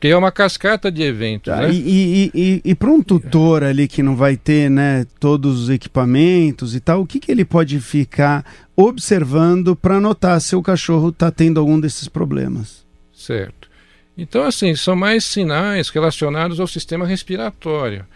Porque 0.00 0.08
é 0.08 0.16
uma 0.16 0.32
cascata 0.32 0.90
de 0.90 1.02
eventos. 1.02 1.52
Tá, 1.52 1.60
né? 1.60 1.70
E, 1.70 1.76
e, 1.76 2.30
e, 2.34 2.62
e 2.64 2.74
para 2.74 2.88
um 2.88 3.02
tutor 3.02 3.62
ali 3.62 3.86
que 3.86 4.02
não 4.02 4.16
vai 4.16 4.34
ter 4.34 4.70
né, 4.70 5.04
todos 5.20 5.64
os 5.64 5.68
equipamentos 5.68 6.74
e 6.74 6.80
tal, 6.80 7.02
o 7.02 7.06
que, 7.06 7.20
que 7.20 7.30
ele 7.30 7.44
pode 7.44 7.78
ficar 7.80 8.42
observando 8.74 9.76
para 9.76 10.00
notar 10.00 10.40
se 10.40 10.56
o 10.56 10.62
cachorro 10.62 11.10
está 11.10 11.30
tendo 11.30 11.60
algum 11.60 11.78
desses 11.78 12.08
problemas? 12.08 12.82
Certo. 13.12 13.68
Então, 14.16 14.42
assim, 14.42 14.74
são 14.74 14.96
mais 14.96 15.22
sinais 15.22 15.90
relacionados 15.90 16.60
ao 16.60 16.66
sistema 16.66 17.06
respiratório. 17.06 18.06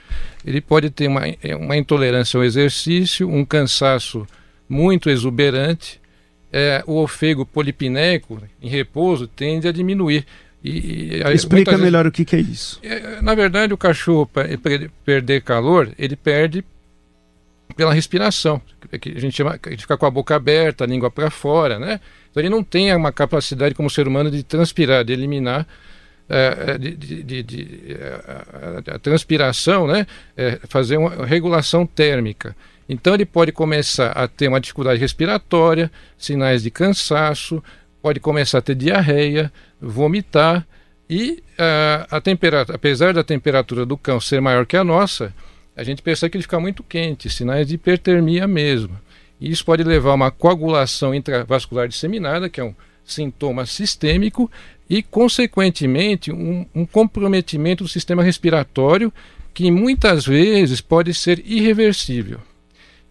Ele 0.42 0.62
pode 0.62 0.88
ter 0.88 1.07
uma, 1.07 1.29
é, 1.42 1.55
uma 1.55 1.77
intolerância 1.77 2.38
ao 2.38 2.44
exercício, 2.44 3.29
um 3.29 3.44
cansaço 3.44 4.27
muito 4.66 5.11
exuberante, 5.11 6.01
é, 6.51 6.83
o 6.87 7.03
ofego 7.03 7.44
polipneico 7.44 8.40
em 8.62 8.68
repouso 8.70 9.27
tende 9.27 9.68
a 9.68 9.73
diminuir. 9.73 10.25
E, 10.64 11.22
Explica 11.35 11.77
melhor 11.77 12.05
vezes, 12.05 12.09
o 12.09 12.12
que, 12.12 12.24
que, 12.24 12.37
é 12.37 12.40
isso. 12.40 12.81
É, 12.83 13.20
na 13.20 13.35
verdade, 13.35 13.74
o 13.74 13.77
cachorro, 13.77 14.27
para 14.27 14.48
perder 15.05 15.42
calor, 15.42 15.90
ele 15.98 16.16
perde 16.16 16.64
pela 17.77 17.92
respiração. 17.92 18.62
É 18.90 18.98
que 18.98 19.11
a 19.11 19.20
gente 19.20 19.37
chama, 19.37 19.59
gente 19.68 19.83
fica 19.83 19.98
com 19.98 20.07
a 20.07 20.11
boca 20.11 20.35
aberta, 20.35 20.85
a 20.85 20.87
língua 20.87 21.11
para 21.11 21.29
fora, 21.29 21.79
né? 21.79 22.00
Então 22.31 22.40
ele 22.40 22.48
não 22.48 22.64
tem 22.64 22.94
uma 22.96 23.12
capacidade 23.12 23.74
como 23.74 23.90
ser 23.90 24.09
humano 24.09 24.31
de 24.31 24.42
transpirar, 24.42 25.05
de 25.05 25.12
eliminar 25.12 25.66
é, 26.29 26.79
de, 26.79 26.96
de, 26.96 27.42
de, 27.42 27.96
a, 28.88 28.94
a, 28.94 28.98
transpiração, 28.98 29.87
né? 29.87 30.07
É, 30.37 30.59
fazer 30.68 30.96
uma 30.96 31.27
regulação 31.27 31.87
térmica. 31.87 32.57
Então 32.88 33.14
ele 33.14 33.27
pode 33.27 33.53
começar 33.53 34.12
a 34.12 34.27
ter 34.27 34.48
uma 34.48 34.61
dificuldade 34.61 35.00
respiratória, 35.00 35.90
sinais 36.16 36.62
de 36.62 36.70
cansaço, 36.70 37.62
pode 38.03 38.20
começar 38.20 38.59
a 38.59 38.62
ter 38.62 38.74
diarreia, 38.74 39.53
vomitar 39.85 40.66
e 41.09 41.42
uh, 41.59 42.07
a 42.11 42.20
temperatura, 42.20 42.77
apesar 42.77 43.12
da 43.12 43.23
temperatura 43.23 43.85
do 43.85 43.97
cão 43.97 44.20
ser 44.20 44.40
maior 44.40 44.64
que 44.64 44.77
a 44.77 44.85
nossa, 44.85 45.35
a 45.77 45.83
gente 45.85 46.03
percebe 46.03 46.31
que 46.31 46.37
ele 46.38 46.42
fica 46.42 46.59
muito 46.59 46.83
quente, 46.83 47.29
sinais 47.29 47.66
de 47.66 47.75
hipertermia 47.75 48.47
mesmo. 48.47 48.99
E 49.40 49.51
isso 49.51 49.64
pode 49.64 49.83
levar 49.83 50.11
a 50.11 50.14
uma 50.14 50.31
coagulação 50.31 51.14
intravascular 51.14 51.88
disseminada, 51.88 52.49
que 52.49 52.61
é 52.61 52.64
um 52.64 52.75
sintoma 53.05 53.66
sistêmico, 53.66 54.51
e, 54.88 55.03
consequentemente, 55.03 56.33
um, 56.33 56.64
um 56.75 56.87
comprometimento 56.87 57.85
do 57.85 57.90
sistema 57.90 58.23
respiratório 58.23 59.12
que 59.53 59.70
muitas 59.70 60.27
vezes 60.27 60.81
pode 60.81 61.12
ser 61.12 61.42
irreversível. 61.44 62.40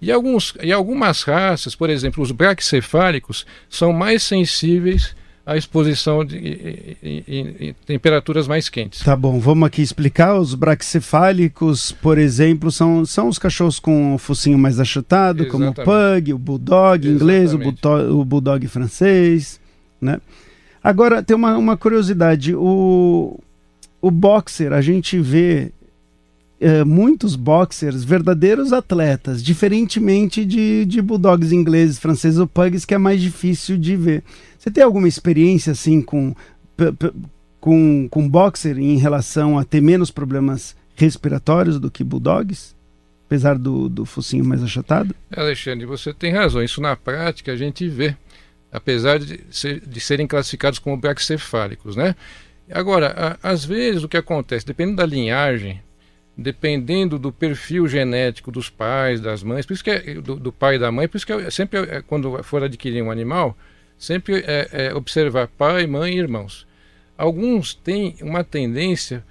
E, 0.01 0.11
alguns, 0.11 0.53
e 0.61 0.71
algumas 0.71 1.23
raças, 1.23 1.75
por 1.75 1.89
exemplo, 1.89 2.21
os 2.21 2.31
braquicefálicos, 2.31 3.45
são 3.69 3.93
mais 3.93 4.23
sensíveis 4.23 5.15
a 5.45 5.57
exposição 5.57 6.23
de, 6.23 6.95
em, 7.03 7.75
temperaturas 7.85 8.47
mais 8.47 8.69
quentes. 8.69 9.03
Tá 9.03 9.15
bom, 9.15 9.39
vamos 9.39 9.67
aqui 9.67 9.81
explicar. 9.81 10.39
Os 10.39 10.55
braquicefálicos, 10.55 11.91
por 11.91 12.17
exemplo, 12.17 12.71
são, 12.71 13.05
são 13.05 13.27
os 13.27 13.37
cachorros 13.37 13.77
com 13.77 14.15
o 14.15 14.17
focinho 14.17 14.57
mais 14.57 14.79
achatado, 14.79 15.43
Exatamente. 15.43 15.75
como 15.75 15.87
o 15.89 16.15
pug, 16.15 16.33
o 16.33 16.37
bulldog 16.37 17.07
Exatamente. 17.07 17.23
inglês, 17.23 17.53
o 17.53 17.57
bulldog, 17.57 18.11
o 18.11 18.25
bulldog 18.25 18.67
francês, 18.67 19.59
né? 19.99 20.21
Agora, 20.81 21.21
tem 21.21 21.35
uma, 21.35 21.57
uma 21.57 21.77
curiosidade. 21.77 22.55
O, 22.55 23.39
o 24.01 24.11
boxer, 24.11 24.71
a 24.71 24.81
gente 24.81 25.19
vê 25.19 25.71
é, 26.59 26.83
muitos 26.83 27.35
boxers, 27.35 28.03
verdadeiros 28.03 28.71
atletas, 28.71 29.43
diferentemente 29.43 30.45
de, 30.45 30.85
de 30.85 31.01
bulldogs 31.01 31.51
ingleses, 31.51 31.99
franceses 31.99 32.39
ou 32.39 32.47
pugs, 32.47 32.85
que 32.85 32.93
é 32.93 32.97
mais 32.97 33.21
difícil 33.21 33.77
de 33.77 33.95
ver. 33.95 34.23
Você 34.57 34.71
tem 34.71 34.83
alguma 34.83 35.07
experiência 35.07 35.71
assim 35.71 36.01
com, 36.01 36.33
com, 37.59 38.07
com 38.09 38.29
boxer 38.29 38.77
em 38.77 38.97
relação 38.97 39.59
a 39.59 39.65
ter 39.65 39.81
menos 39.81 40.09
problemas 40.09 40.75
respiratórios 40.95 41.79
do 41.79 41.91
que 41.91 42.03
bulldogs? 42.03 42.73
Apesar 43.25 43.57
do, 43.57 43.89
do 43.89 44.05
focinho 44.05 44.45
mais 44.45 44.61
achatado? 44.63 45.15
Alexandre, 45.35 45.85
você 45.85 46.13
tem 46.13 46.31
razão. 46.31 46.63
Isso 46.63 46.79
na 46.79 46.95
prática 46.95 47.51
a 47.51 47.55
gente 47.55 47.87
vê, 47.87 48.15
apesar 48.71 49.17
de, 49.17 49.41
ser, 49.49 49.81
de 49.81 49.99
serem 49.99 50.27
classificados 50.27 50.77
como 50.77 50.95
braquicefálicos, 50.97 51.95
né? 51.95 52.15
Agora, 52.71 53.37
a, 53.41 53.49
às 53.51 53.65
vezes 53.65 54.03
o 54.03 54.07
que 54.07 54.17
acontece, 54.17 54.65
dependendo 54.65 54.97
da 54.97 55.05
linhagem, 55.05 55.81
dependendo 56.35 57.19
do 57.19 57.31
perfil 57.31 57.87
genético 57.87 58.51
dos 58.51 58.69
pais, 58.69 59.21
das 59.21 59.43
mães, 59.43 59.65
por 59.65 59.73
isso 59.73 59.83
que 59.83 59.91
é, 59.91 60.15
do, 60.15 60.35
do 60.35 60.51
pai 60.51 60.75
e 60.75 60.79
da 60.79 60.91
mãe, 60.91 61.07
por 61.07 61.17
isso 61.17 61.25
que 61.25 61.33
é, 61.33 61.49
sempre 61.51 61.79
é, 61.79 62.01
quando 62.01 62.41
for 62.43 62.63
adquirir 62.63 63.03
um 63.03 63.11
animal, 63.11 63.55
sempre 63.97 64.43
é, 64.47 64.69
é, 64.71 64.95
observar 64.95 65.47
pai, 65.47 65.85
mãe 65.85 66.13
e 66.13 66.19
irmãos. 66.19 66.67
Alguns 67.15 67.75
têm 67.75 68.15
uma 68.21 68.43
tendência, 68.43 69.23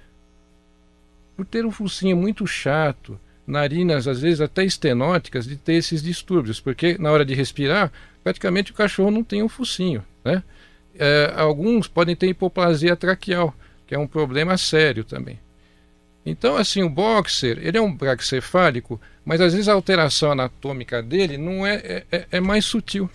por 1.35 1.45
ter 1.45 1.65
um 1.65 1.71
focinho 1.71 2.15
muito 2.15 2.47
chato, 2.47 3.19
narinas 3.45 4.07
às 4.07 4.21
vezes 4.21 4.39
até 4.39 4.63
estenóticas, 4.63 5.45
de 5.45 5.57
ter 5.57 5.73
esses 5.73 6.01
distúrbios, 6.01 6.61
porque 6.61 6.97
na 6.97 7.11
hora 7.11 7.25
de 7.25 7.33
respirar, 7.33 7.91
praticamente 8.23 8.71
o 8.71 8.75
cachorro 8.75 9.11
não 9.11 9.23
tem 9.23 9.43
um 9.43 9.49
focinho. 9.49 10.05
Né? 10.23 10.41
É, 10.95 11.33
alguns 11.35 11.87
podem 11.87 12.15
ter 12.15 12.27
hipoplasia 12.27 12.95
traqueal, 12.95 13.53
que 13.85 13.93
é 13.93 13.99
um 13.99 14.07
problema 14.07 14.57
sério 14.57 15.03
também. 15.03 15.37
Então, 16.25 16.55
assim, 16.55 16.83
o 16.83 16.89
boxer, 16.89 17.59
ele 17.61 17.77
é 17.77 17.81
um 17.81 17.93
braquicefálico, 17.93 18.99
mas 19.25 19.41
às 19.41 19.53
vezes 19.53 19.67
a 19.67 19.73
alteração 19.73 20.31
anatômica 20.31 21.01
dele 21.01 21.37
não 21.37 21.65
é, 21.65 21.75
é, 21.75 22.03
é, 22.11 22.27
é 22.31 22.39
mais 22.39 22.65
sutil. 22.65 23.09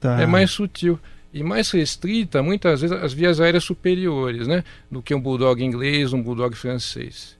Tá. 0.00 0.20
É 0.20 0.26
mais 0.26 0.50
sutil. 0.50 0.98
E 1.32 1.42
mais 1.42 1.70
restrita, 1.70 2.42
muitas 2.42 2.82
vezes, 2.82 2.94
as 2.94 3.14
vias 3.14 3.40
aéreas 3.40 3.64
superiores, 3.64 4.46
né? 4.46 4.62
Do 4.90 5.00
que 5.00 5.14
um 5.14 5.20
bulldog 5.20 5.64
inglês, 5.64 6.12
um 6.12 6.22
bulldog 6.22 6.54
francês. 6.54 7.38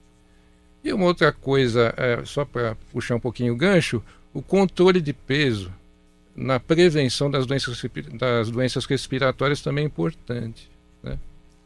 E 0.83 0.91
uma 0.93 1.05
outra 1.05 1.31
coisa, 1.31 1.93
é, 1.97 2.23
só 2.25 2.45
para 2.45 2.75
puxar 2.91 3.17
um 3.17 3.21
pouquinho 3.21 3.53
o 3.53 3.57
gancho, 3.57 4.03
o 4.33 4.41
controle 4.41 5.01
de 5.01 5.13
peso 5.13 5.71
na 6.35 6.59
prevenção 6.59 7.31
das 7.31 7.45
doenças, 7.45 7.83
das 8.19 8.51
doenças 8.51 8.87
respiratórias 8.87 9.61
também 9.61 9.85
é 9.85 9.87
importante. 9.87 10.71
Né? 11.03 11.19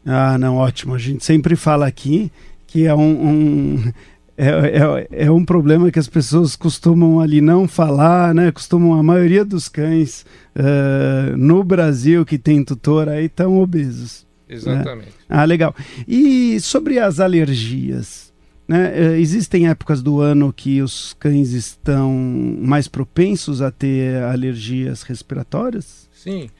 Ah, 0.04 0.36
não, 0.36 0.56
ótimo. 0.56 0.94
A 0.94 0.98
gente 0.98 1.24
sempre 1.24 1.54
fala 1.54 1.86
aqui 1.86 2.30
que 2.66 2.86
é 2.86 2.94
um, 2.94 3.28
um 3.28 3.92
é, 4.36 4.48
é, 4.48 5.24
é, 5.24 5.30
um 5.30 5.44
problema 5.44 5.90
que 5.90 5.98
as 5.98 6.08
pessoas 6.08 6.54
costumam 6.54 7.20
ali 7.20 7.40
não 7.40 7.66
falar, 7.66 8.34
né? 8.34 8.52
Costumam, 8.52 8.98
a 8.98 9.02
maioria 9.02 9.44
dos 9.44 9.68
cães 9.68 10.26
uh, 10.54 11.36
no 11.36 11.64
Brasil 11.64 12.24
que 12.24 12.36
tem 12.36 12.62
tutor 12.62 13.08
aí 13.08 13.24
estão 13.24 13.58
obesos. 13.58 14.26
Né? 14.48 14.56
Exatamente. 14.56 15.06
Né? 15.06 15.12
Ah, 15.28 15.44
legal. 15.44 15.74
E 16.06 16.60
sobre 16.60 16.98
as 16.98 17.18
alergias, 17.18 18.32
né? 18.68 18.92
Uh, 18.92 19.14
existem 19.16 19.68
épocas 19.68 20.02
do 20.02 20.20
ano 20.20 20.52
que 20.52 20.82
os 20.82 21.14
cães 21.14 21.52
estão 21.52 22.12
mais 22.60 22.88
propensos 22.88 23.62
a 23.62 23.70
ter 23.70 24.22
alergias 24.22 25.02
respiratórias? 25.02 26.08
Sim. 26.12 26.50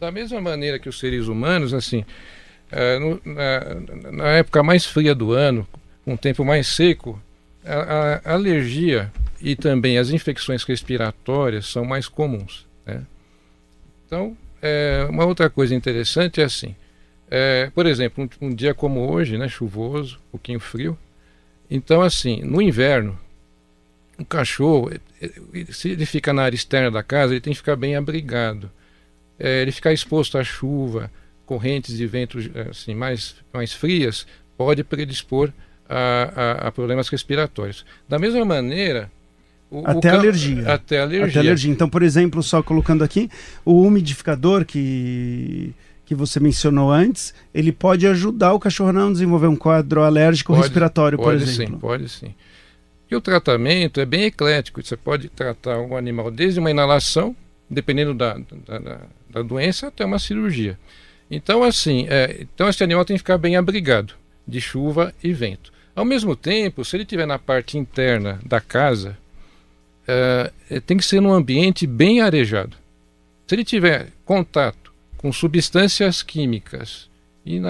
Da 0.00 0.10
mesma 0.10 0.40
maneira 0.40 0.78
que 0.78 0.88
os 0.88 0.98
seres 0.98 1.28
humanos, 1.28 1.74
assim, 1.74 2.04
uh, 2.72 3.00
no, 3.00 3.20
na, 3.24 4.12
na 4.12 4.28
época 4.32 4.62
mais 4.62 4.84
fria 4.84 5.14
do 5.14 5.32
ano, 5.32 5.66
um 6.06 6.16
tempo 6.16 6.44
mais 6.44 6.66
seco, 6.66 7.20
a, 7.64 8.20
a, 8.24 8.34
alergia 8.34 9.12
e 9.40 9.54
também 9.54 9.98
as 9.98 10.10
infecções 10.10 10.64
respiratórias 10.64 11.66
são 11.66 11.84
mais 11.84 12.08
comuns. 12.08 12.66
Né? 12.86 13.02
Então, 14.06 14.36
é, 14.60 15.06
uma 15.08 15.24
outra 15.24 15.48
coisa 15.48 15.74
interessante 15.74 16.40
é 16.40 16.44
assim, 16.44 16.74
é, 17.30 17.70
por 17.74 17.86
exemplo, 17.86 18.28
um, 18.40 18.46
um, 18.46 18.54
dia 18.54 18.74
como 18.74 19.10
hoje, 19.10 19.38
né, 19.38 19.48
chuvoso, 19.48 20.16
um 20.28 20.30
pouquinho 20.32 20.60
frio, 20.60 20.98
então 21.70 22.02
assim, 22.02 22.42
no 22.42 22.60
inverno, 22.60 23.18
um 24.18 24.24
cachorro, 24.24 24.90
se 25.70 25.90
ele 25.90 26.06
fica 26.06 26.32
na 26.32 26.42
área 26.42 26.54
externa 26.54 26.90
da 26.90 27.02
casa, 27.02 27.32
ele 27.32 27.40
tem 27.40 27.52
que 27.52 27.58
ficar 27.58 27.76
bem 27.76 27.96
abrigado. 27.96 28.70
É, 29.38 29.62
ele 29.62 29.72
ficar 29.72 29.92
exposto 29.92 30.38
à 30.38 30.44
chuva, 30.44 31.10
correntes 31.46 31.96
de 31.96 32.06
ventos 32.06 32.48
assim, 32.70 32.94
mais, 32.94 33.36
mais 33.52 33.72
frias, 33.72 34.26
pode 34.56 34.84
predispor 34.84 35.50
a, 35.88 36.32
a, 36.34 36.68
a 36.68 36.72
problemas 36.72 37.08
respiratórios. 37.08 37.84
Da 38.08 38.18
mesma 38.18 38.44
maneira, 38.44 39.10
o, 39.70 39.82
até 39.86 40.12
o 40.12 40.18
alergia. 40.18 40.72
Até 40.72 41.00
alergia. 41.00 41.26
Até 41.26 41.38
alergia. 41.38 41.72
Então, 41.72 41.88
por 41.88 42.02
exemplo, 42.02 42.42
só 42.42 42.62
colocando 42.62 43.02
aqui, 43.02 43.30
o 43.64 43.82
umidificador 43.82 44.64
que, 44.64 45.74
que 46.04 46.14
você 46.14 46.38
mencionou 46.38 46.90
antes, 46.90 47.34
ele 47.54 47.72
pode 47.72 48.06
ajudar 48.06 48.52
o 48.52 48.60
cachorro 48.60 48.90
a 48.90 48.92
não 48.92 49.12
desenvolver 49.12 49.46
um 49.46 49.56
quadro 49.56 50.02
alérgico 50.02 50.52
pode, 50.52 50.62
respiratório, 50.62 51.18
pode 51.18 51.38
por 51.38 51.48
exemplo. 51.48 51.74
Sim, 51.74 51.80
pode 51.80 52.08
sim. 52.08 52.34
E 53.10 53.16
o 53.16 53.20
tratamento 53.20 54.00
é 54.00 54.06
bem 54.06 54.24
eclético. 54.24 54.82
Você 54.82 54.96
pode 54.96 55.28
tratar 55.28 55.78
um 55.80 55.96
animal 55.96 56.30
desde 56.30 56.60
uma 56.60 56.70
inalação, 56.70 57.36
dependendo 57.68 58.14
da, 58.14 58.38
da, 58.66 58.78
da, 58.78 59.00
da 59.30 59.42
doença, 59.42 59.88
até 59.88 60.04
uma 60.04 60.18
cirurgia. 60.18 60.78
Então, 61.34 61.62
assim, 61.62 62.06
é, 62.10 62.42
então 62.42 62.68
esse 62.68 62.84
animal 62.84 63.06
tem 63.06 63.16
que 63.16 63.22
ficar 63.22 63.38
bem 63.38 63.56
abrigado 63.56 64.12
de 64.46 64.60
chuva 64.60 65.14
e 65.24 65.32
vento. 65.32 65.72
Ao 65.96 66.04
mesmo 66.04 66.36
tempo, 66.36 66.84
se 66.84 66.94
ele 66.94 67.04
estiver 67.04 67.26
na 67.26 67.38
parte 67.38 67.78
interna 67.78 68.38
da 68.44 68.60
casa, 68.60 69.16
uh, 70.02 70.80
tem 70.82 70.98
que 70.98 71.04
ser 71.04 71.22
num 71.22 71.32
ambiente 71.32 71.86
bem 71.86 72.20
arejado. 72.20 72.76
Se 73.46 73.54
ele 73.54 73.64
tiver 73.64 74.08
contato 74.26 74.92
com 75.16 75.32
substâncias 75.32 76.22
químicas, 76.22 77.08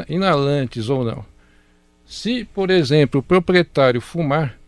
inalantes 0.08 0.88
ou 0.88 1.04
não, 1.04 1.24
se, 2.04 2.44
por 2.44 2.68
exemplo, 2.68 3.20
o 3.20 3.22
proprietário 3.22 4.00
fumar, 4.00 4.58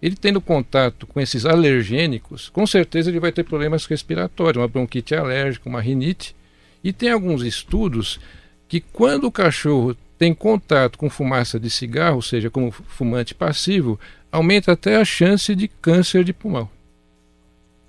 ele 0.00 0.16
tendo 0.16 0.40
contato 0.40 1.06
com 1.06 1.20
esses 1.20 1.46
alergênicos, 1.46 2.48
com 2.48 2.66
certeza 2.66 3.08
ele 3.08 3.20
vai 3.20 3.30
ter 3.30 3.44
problemas 3.44 3.86
respiratórios, 3.86 4.60
uma 4.60 4.68
bronquite 4.68 5.14
alérgica, 5.14 5.68
uma 5.68 5.80
rinite. 5.80 6.34
E 6.82 6.92
tem 6.92 7.10
alguns 7.10 7.42
estudos 7.42 8.18
que 8.68 8.80
quando 8.80 9.24
o 9.24 9.32
cachorro 9.32 9.96
tem 10.18 10.34
contato 10.34 10.98
com 10.98 11.10
fumaça 11.10 11.58
de 11.58 11.68
cigarro, 11.68 12.16
ou 12.16 12.22
seja, 12.22 12.48
como 12.48 12.70
fumante 12.70 13.34
passivo, 13.34 13.98
aumenta 14.30 14.72
até 14.72 14.96
a 14.96 15.04
chance 15.04 15.54
de 15.54 15.68
câncer 15.68 16.24
de 16.24 16.32
pulmão. 16.32 16.68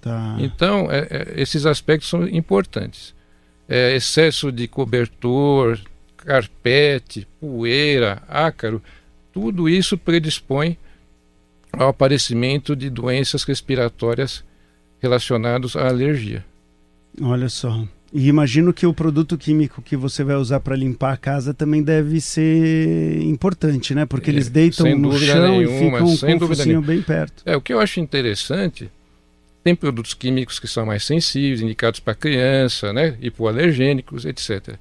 Tá. 0.01 0.35
Então, 0.39 0.91
é, 0.91 1.07
é, 1.09 1.33
esses 1.37 1.65
aspectos 1.65 2.09
são 2.09 2.27
importantes. 2.27 3.15
É, 3.69 3.95
excesso 3.95 4.51
de 4.51 4.67
cobertor, 4.67 5.79
carpete, 6.17 7.27
poeira, 7.39 8.21
ácaro, 8.27 8.81
tudo 9.31 9.69
isso 9.69 9.97
predispõe 9.97 10.77
ao 11.71 11.89
aparecimento 11.89 12.75
de 12.75 12.89
doenças 12.89 13.43
respiratórias 13.43 14.43
relacionadas 15.01 15.75
à 15.75 15.87
alergia. 15.87 16.43
Olha 17.21 17.47
só. 17.49 17.87
E 18.15 18.27
imagino 18.27 18.71
que 18.71 18.85
o 18.85 18.93
produto 18.93 19.35
químico 19.37 19.81
que 19.81 19.97
você 19.97 20.23
vai 20.23 20.35
usar 20.35 20.59
para 20.59 20.75
limpar 20.75 21.13
a 21.13 21.17
casa 21.17 21.51
também 21.51 21.81
deve 21.81 22.21
ser 22.21 23.19
importante, 23.23 23.95
né? 23.95 24.05
Porque 24.05 24.29
eles 24.29 24.49
deitam 24.49 24.85
Sem 24.85 24.95
no 24.95 25.17
chão 25.17 25.57
nenhuma, 25.59 25.63
e 25.63 25.79
ficam 25.91 26.07
sem 26.17 26.37
com 26.37 26.45
o 26.45 26.47
focinho 26.47 26.67
nenhuma. 26.67 26.85
bem 26.87 27.01
perto. 27.01 27.41
É, 27.43 27.55
o 27.55 27.61
que 27.61 27.73
eu 27.73 27.79
acho 27.79 27.99
interessante, 27.99 28.91
tem 29.63 29.73
produtos 29.75 30.13
químicos 30.13 30.59
que 30.59 30.67
são 30.67 30.85
mais 30.85 31.03
sensíveis, 31.03 31.61
indicados 31.61 31.99
para 31.99 32.13
criança, 32.13 32.93
né, 32.93 33.17
hipoalergênicos, 33.19 34.25
etc. 34.25 34.75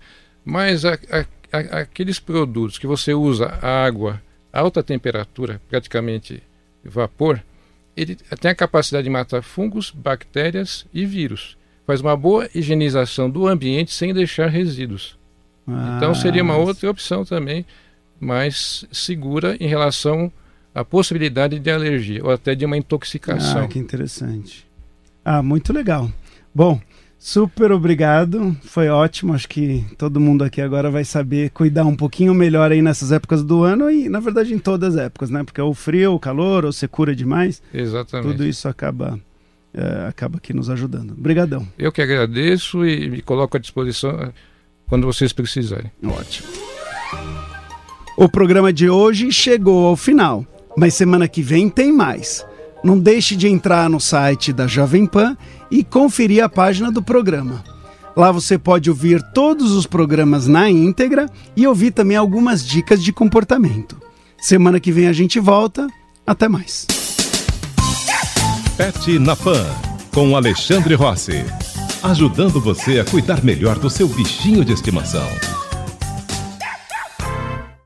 Mas 0.45 0.85
a- 0.85 0.99
a- 1.11 1.25
a- 1.59 1.79
aqueles 1.81 2.18
produtos 2.21 2.79
que 2.79 2.87
você 2.87 3.14
usa 3.14 3.47
água, 3.62 4.21
alta 4.53 4.83
temperatura, 4.83 5.59
praticamente 5.71 6.42
vapor, 6.85 7.42
ele 7.97 8.14
tem 8.40 8.51
a 8.51 8.55
capacidade 8.55 9.05
de 9.05 9.11
matar 9.11 9.42
fungos, 9.42 9.90
bactérias 9.90 10.85
e 10.92 11.07
vírus. 11.07 11.57
Faz 11.87 12.01
uma 12.01 12.16
boa 12.16 12.49
higienização 12.55 13.29
do 13.29 13.47
ambiente 13.47 13.92
sem 13.92 14.12
deixar 14.14 14.49
resíduos. 14.49 15.16
Então 15.97 16.14
seria 16.14 16.42
uma 16.42 16.55
Ah, 16.55 16.59
outra 16.59 16.90
opção 16.90 17.25
também, 17.25 17.64
mais 18.21 18.85
segura 18.92 19.57
em 19.61 19.66
relação 19.66 20.31
à 20.75 20.85
possibilidade 20.85 21.59
de 21.59 21.71
alergia 21.71 22.25
ou 22.25 22.31
até 22.31 22.55
de 22.55 22.64
uma 22.64 22.77
intoxicação. 22.77 23.64
Ah, 23.64 23.68
que 23.68 23.79
interessante. 23.79 24.66
Ah, 25.25 25.42
muito 25.42 25.73
legal. 25.73 26.11
Bom, 26.55 26.81
super 27.18 27.71
obrigado. 27.73 28.57
Foi 28.64 28.88
ótimo. 28.88 29.35
Acho 29.35 29.49
que 29.49 29.85
todo 29.97 30.18
mundo 30.21 30.42
aqui 30.42 30.61
agora 30.61 30.90
vai 30.90 31.05
saber 31.05 31.51
cuidar 31.51 31.85
um 31.85 31.95
pouquinho 31.97 32.35
melhor 32.35 32.73
aí 32.73 32.83
nessas 32.83 33.12
épocas 33.12 33.42
do 33.45 33.62
ano 33.62 33.88
e, 33.90 34.09
na 34.09 34.18
verdade, 34.21 34.53
em 34.53 34.59
todas 34.59 34.97
as 34.97 35.03
épocas, 35.07 35.31
né? 35.31 35.45
Porque 35.45 35.61
o 35.61 35.73
frio, 35.75 36.12
o 36.14 36.18
calor, 36.21 36.64
ou 36.64 36.73
você 36.73 36.88
cura 36.88 37.14
demais, 37.14 37.62
Exatamente. 37.73 38.29
tudo 38.33 38.45
isso 38.45 38.68
acaba, 38.68 39.18
eh, 39.74 40.06
acaba 40.08 40.38
aqui 40.38 40.52
nos 40.52 40.68
ajudando. 40.68 41.12
Obrigadão. 41.12 41.66
Eu 41.78 41.90
que 41.90 42.02
agradeço 42.02 42.85
e 42.85 43.08
me 43.08 43.22
coloco 43.22 43.56
à 43.56 43.61
disposição 43.61 44.11
eh, 44.11 44.32
quando 44.87 45.06
vocês 45.06 45.32
precisarem. 45.32 45.90
Ótimo. 46.04 46.48
O 48.16 48.28
programa 48.28 48.72
de 48.72 48.90
hoje 48.90 49.32
chegou 49.32 49.87
ao 49.87 49.96
final, 49.96 50.46
mas 50.76 50.94
semana 50.94 51.26
que 51.26 51.42
vem 51.42 51.68
tem 51.68 51.92
mais. 51.92 52.46
Não 52.85 52.98
deixe 52.98 53.35
de 53.35 53.48
entrar 53.48 53.88
no 53.88 54.00
site 54.00 54.52
da 54.52 54.66
Jovem 54.66 55.06
Pan 55.06 55.37
e 55.70 55.82
conferir 55.82 56.44
a 56.44 56.48
página 56.48 56.90
do 56.90 57.02
programa. 57.02 57.64
Lá 58.14 58.30
você 58.30 58.58
pode 58.58 58.90
ouvir 58.90 59.22
todos 59.32 59.72
os 59.72 59.87
programas 59.87 60.46
na 60.46 60.68
íntegra 60.68 61.26
e 61.56 61.66
ouvir 61.66 61.92
também 61.92 62.16
algumas 62.16 62.66
dicas 62.66 63.02
de 63.02 63.12
comportamento. 63.12 63.96
Semana 64.38 64.78
que 64.78 64.92
vem 64.92 65.06
a 65.06 65.12
gente 65.12 65.40
volta. 65.40 65.87
Até 66.26 66.48
mais. 66.48 66.87
Pet 68.76 69.18
na 69.18 69.37
Pan, 69.37 69.66
com 70.14 70.35
Alexandre 70.35 70.94
Rossi. 70.94 71.44
Ajudando 72.02 72.61
você 72.61 73.00
a 73.00 73.04
cuidar 73.04 73.44
melhor 73.44 73.78
do 73.78 73.90
seu 73.90 74.08
bichinho 74.08 74.64
de 74.64 74.72
estimação. 74.72 75.28